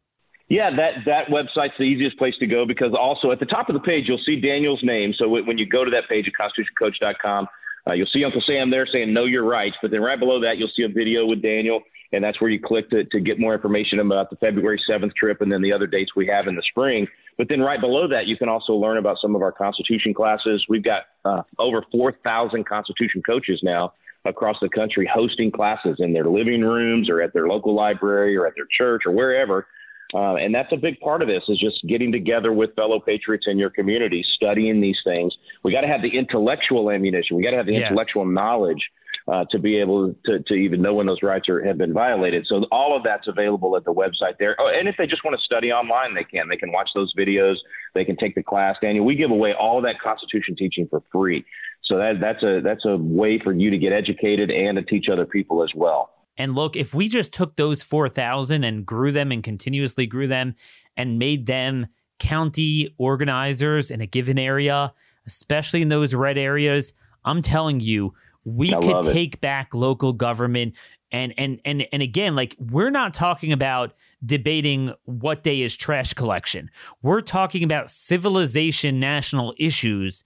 [0.49, 3.75] Yeah, that that website's the easiest place to go because also at the top of
[3.75, 5.13] the page you'll see Daniel's name.
[5.13, 7.47] So when you go to that page at constitutioncoach.com,
[7.87, 10.57] uh, you'll see Uncle Sam there saying "Know Your Rights," but then right below that
[10.57, 11.83] you'll see a video with Daniel,
[12.13, 15.41] and that's where you click to, to get more information about the February 7th trip
[15.41, 17.07] and then the other dates we have in the spring.
[17.39, 20.65] But then right below that you can also learn about some of our Constitution classes.
[20.69, 23.93] We've got uh, over 4,000 Constitution coaches now
[24.25, 28.47] across the country hosting classes in their living rooms or at their local library or
[28.47, 29.67] at their church or wherever
[30.15, 33.47] uh, and that's a big part of this is just getting together with fellow patriots
[33.49, 35.37] in your community, studying these things.
[35.65, 37.37] We got to have the intellectual ammunition.
[37.37, 37.91] We got to have the yes.
[37.91, 38.91] intellectual knowledge
[39.29, 42.47] uh, to be able to, to even know when those rights are, have been violated.
[42.47, 44.55] So all of that's available at the website there.
[44.61, 46.49] Oh, and if they just want to study online, they can.
[46.49, 47.57] They can watch those videos.
[47.95, 48.77] They can take the class.
[48.81, 51.45] Daniel, we give away all that Constitution teaching for free.
[51.83, 55.09] So that, that's a that's a way for you to get educated and to teach
[55.09, 56.11] other people as well.
[56.37, 60.55] And look, if we just took those 4,000 and grew them and continuously grew them
[60.97, 61.87] and made them
[62.19, 64.93] county organizers in a given area,
[65.27, 66.93] especially in those red areas,
[67.25, 68.15] I'm telling you,
[68.47, 69.41] we I could take it.
[69.41, 70.75] back local government
[71.11, 73.93] and and and and again like we're not talking about
[74.25, 76.71] debating what day is trash collection.
[77.03, 80.25] We're talking about civilization national issues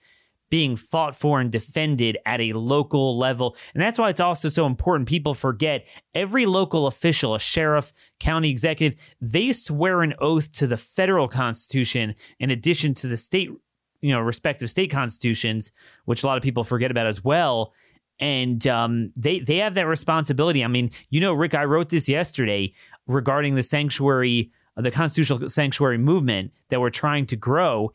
[0.51, 3.57] being fought for and defended at a local level.
[3.73, 5.09] And that's why it's also so important.
[5.09, 10.77] People forget every local official, a sheriff, county executive, they swear an oath to the
[10.77, 13.49] federal constitution in addition to the state,
[14.01, 15.71] you know, respective state constitutions,
[16.05, 17.73] which a lot of people forget about as well.
[18.21, 20.63] And um, they they have that responsibility.
[20.63, 22.75] I mean, you know, Rick, I wrote this yesterday
[23.07, 27.93] regarding the sanctuary, the constitutional sanctuary movement that we're trying to grow.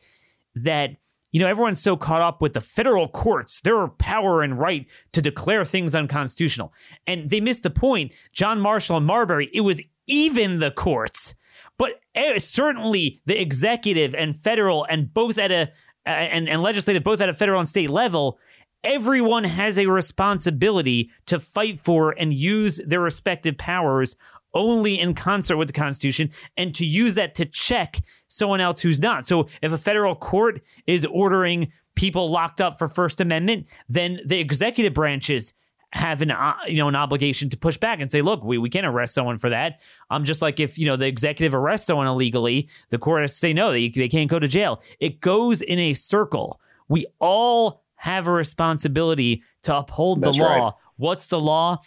[0.55, 0.97] That
[1.32, 5.21] you know, everyone's so caught up with the federal courts, their power and right to
[5.21, 6.73] declare things unconstitutional.
[7.05, 8.13] And they missed the point.
[8.32, 11.36] John Marshall and Marbury, it was even the courts,
[11.78, 15.71] but eh, certainly the executive and federal and both at a
[16.05, 18.39] and, and legislative, both at a federal and state level,
[18.86, 24.15] everyone has a responsibility to fight for and use their respective powers
[24.53, 28.99] only in concert with the Constitution and to use that to check someone else who's
[28.99, 29.25] not.
[29.25, 34.39] So if a federal court is ordering people locked up for First Amendment, then the
[34.39, 35.53] executive branches
[35.91, 38.69] have an uh, you know an obligation to push back and say, look, we, we
[38.69, 39.79] can't arrest someone for that.
[40.09, 43.33] I'm um, just like if you know the executive arrests someone illegally, the court has
[43.33, 44.81] to say no, they, they can't go to jail.
[44.99, 46.59] It goes in a circle.
[46.88, 50.64] We all have a responsibility to uphold That's the law.
[50.66, 50.74] Right.
[50.97, 51.82] What's the law?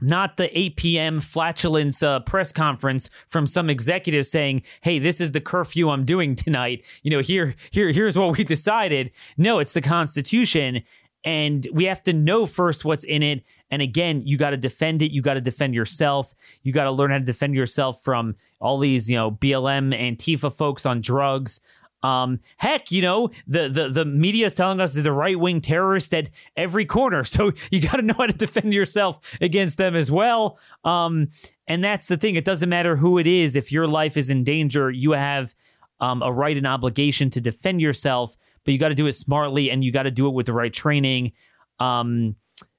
[0.00, 1.20] not the 8 p.m.
[1.20, 6.34] flatulence uh, press conference from some executive saying, "Hey, this is the curfew I'm doing
[6.34, 6.84] tonight.
[7.04, 10.82] You know, here, here, here's what we decided." No, it's the Constitution,
[11.24, 13.44] and we have to know first what's in it.
[13.70, 15.12] And again, you got to defend it.
[15.12, 16.34] You got to defend yourself.
[16.64, 20.54] You got to learn how to defend yourself from all these, you know, BLM, Antifa
[20.54, 21.60] folks on drugs.
[22.04, 25.62] Um, heck, you know, the, the, the media is telling us there's a right wing
[25.62, 27.24] terrorist at every corner.
[27.34, 30.58] So you got to know how to defend yourself against them as well.
[30.84, 31.30] Um,
[31.66, 32.36] and that's the thing.
[32.36, 33.56] It doesn't matter who it is.
[33.56, 35.54] If your life is in danger, you have
[35.98, 39.70] um, a right and obligation to defend yourself, but you got to do it smartly
[39.70, 41.32] and you got to do it with the right training.
[41.80, 42.36] Um,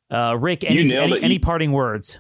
[0.10, 2.18] uh, Rick, any, any, any parting words?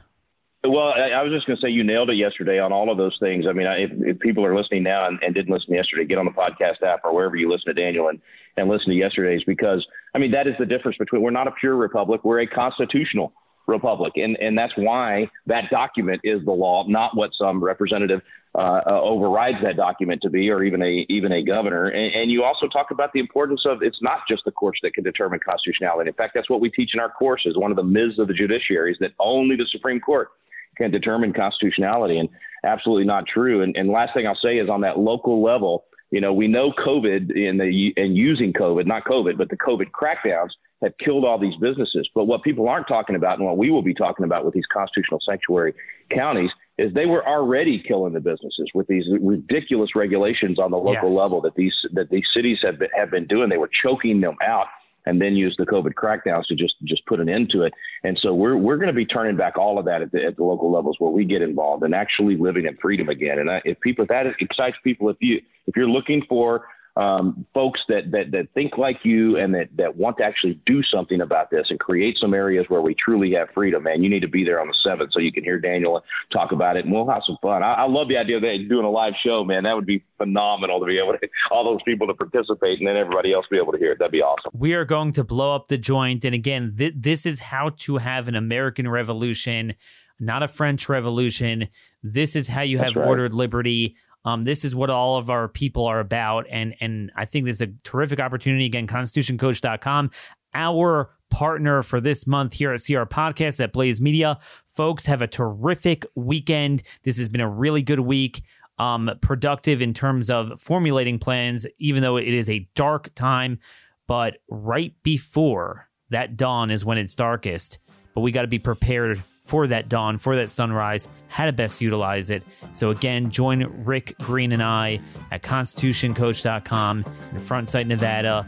[0.68, 2.97] Well, I, I was just going to say you nailed it yesterday on all of
[2.97, 3.45] those things.
[3.47, 6.18] I mean, I, if, if, people are listening now and, and, didn't listen yesterday, get
[6.18, 8.20] on the podcast app or wherever you listen to Daniel and,
[8.57, 11.51] and listen to yesterday's because, I mean, that is the difference between we're not a
[11.51, 13.34] pure republic, we're a constitutional
[13.68, 14.13] republic.
[14.16, 18.22] And, and that's why that document is the law, not what some representative
[18.53, 21.88] uh, uh, overrides that document to be, or even a even a governor.
[21.88, 24.93] And, and, you also talk about the importance of it's not just the courts that
[24.93, 26.07] can determine constitutionality.
[26.07, 27.57] In fact, that's what we teach in our courses.
[27.57, 30.30] One of the myths of the judiciary is that only the Supreme Court
[30.78, 32.30] can determine constitutionality, and
[32.63, 33.61] absolutely not true.
[33.61, 36.71] And, and last thing I'll say is on that local level, you know, we know
[36.71, 40.51] COVID in the and using COVID, not COVID, but the COVID crackdowns
[40.84, 42.07] have killed all these businesses.
[42.13, 44.65] But what people aren't talking about, and what we will be talking about with these
[44.71, 45.73] constitutional sanctuary
[46.11, 51.09] counties, is they were already killing the businesses with these ridiculous regulations on the local
[51.09, 51.17] yes.
[51.17, 53.49] level that these that these cities have been, have been doing.
[53.49, 54.67] They were choking them out
[55.06, 57.74] and then use the COVID crackdowns to just just put an end to it.
[58.03, 60.38] And so we're we're going to be turning back all of that at the, at
[60.38, 63.39] the local levels where we get involved and actually living in freedom again.
[63.39, 67.81] And if people if that excites people, if you if you're looking for um, folks
[67.89, 71.51] that, that that think like you and that that want to actually do something about
[71.51, 74.45] this and create some areas where we truly have freedom, man, you need to be
[74.45, 77.23] there on the seventh so you can hear Daniel talk about it, and we'll have
[77.25, 77.63] some fun.
[77.63, 79.63] I, I love the idea of that, doing a live show, man.
[79.63, 82.95] That would be phenomenal to be able to all those people to participate and then
[82.95, 83.99] everybody else be able to hear it.
[83.99, 84.51] That'd be awesome.
[84.53, 87.97] We are going to blow up the joint, and again, th- this is how to
[87.97, 89.75] have an American Revolution.
[90.17, 91.67] Not a French Revolution.
[92.01, 93.05] This is how you have right.
[93.05, 96.47] ordered liberty um, this is what all of our people are about.
[96.49, 98.65] And, and I think this is a terrific opportunity.
[98.65, 100.11] Again, constitutioncoach.com,
[100.53, 104.39] our partner for this month here at CR Podcast at Blaze Media.
[104.67, 106.82] Folks, have a terrific weekend.
[107.03, 108.41] This has been a really good week.
[108.78, 113.59] Um, productive in terms of formulating plans, even though it is a dark time.
[114.05, 117.80] But right before that dawn is when it's darkest.
[118.13, 121.81] But we got to be prepared for that dawn, for that sunrise, how to best
[121.81, 122.43] utilize it.
[122.71, 124.99] So, again, join Rick Green and I
[125.31, 128.47] at constitutioncoach.com in the Front Sight, Nevada,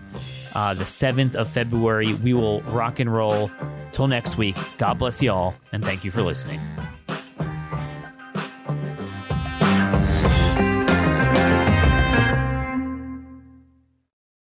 [0.54, 2.14] uh, the 7th of February.
[2.14, 3.50] We will rock and roll.
[3.92, 6.60] Till next week, God bless you all, and thank you for listening.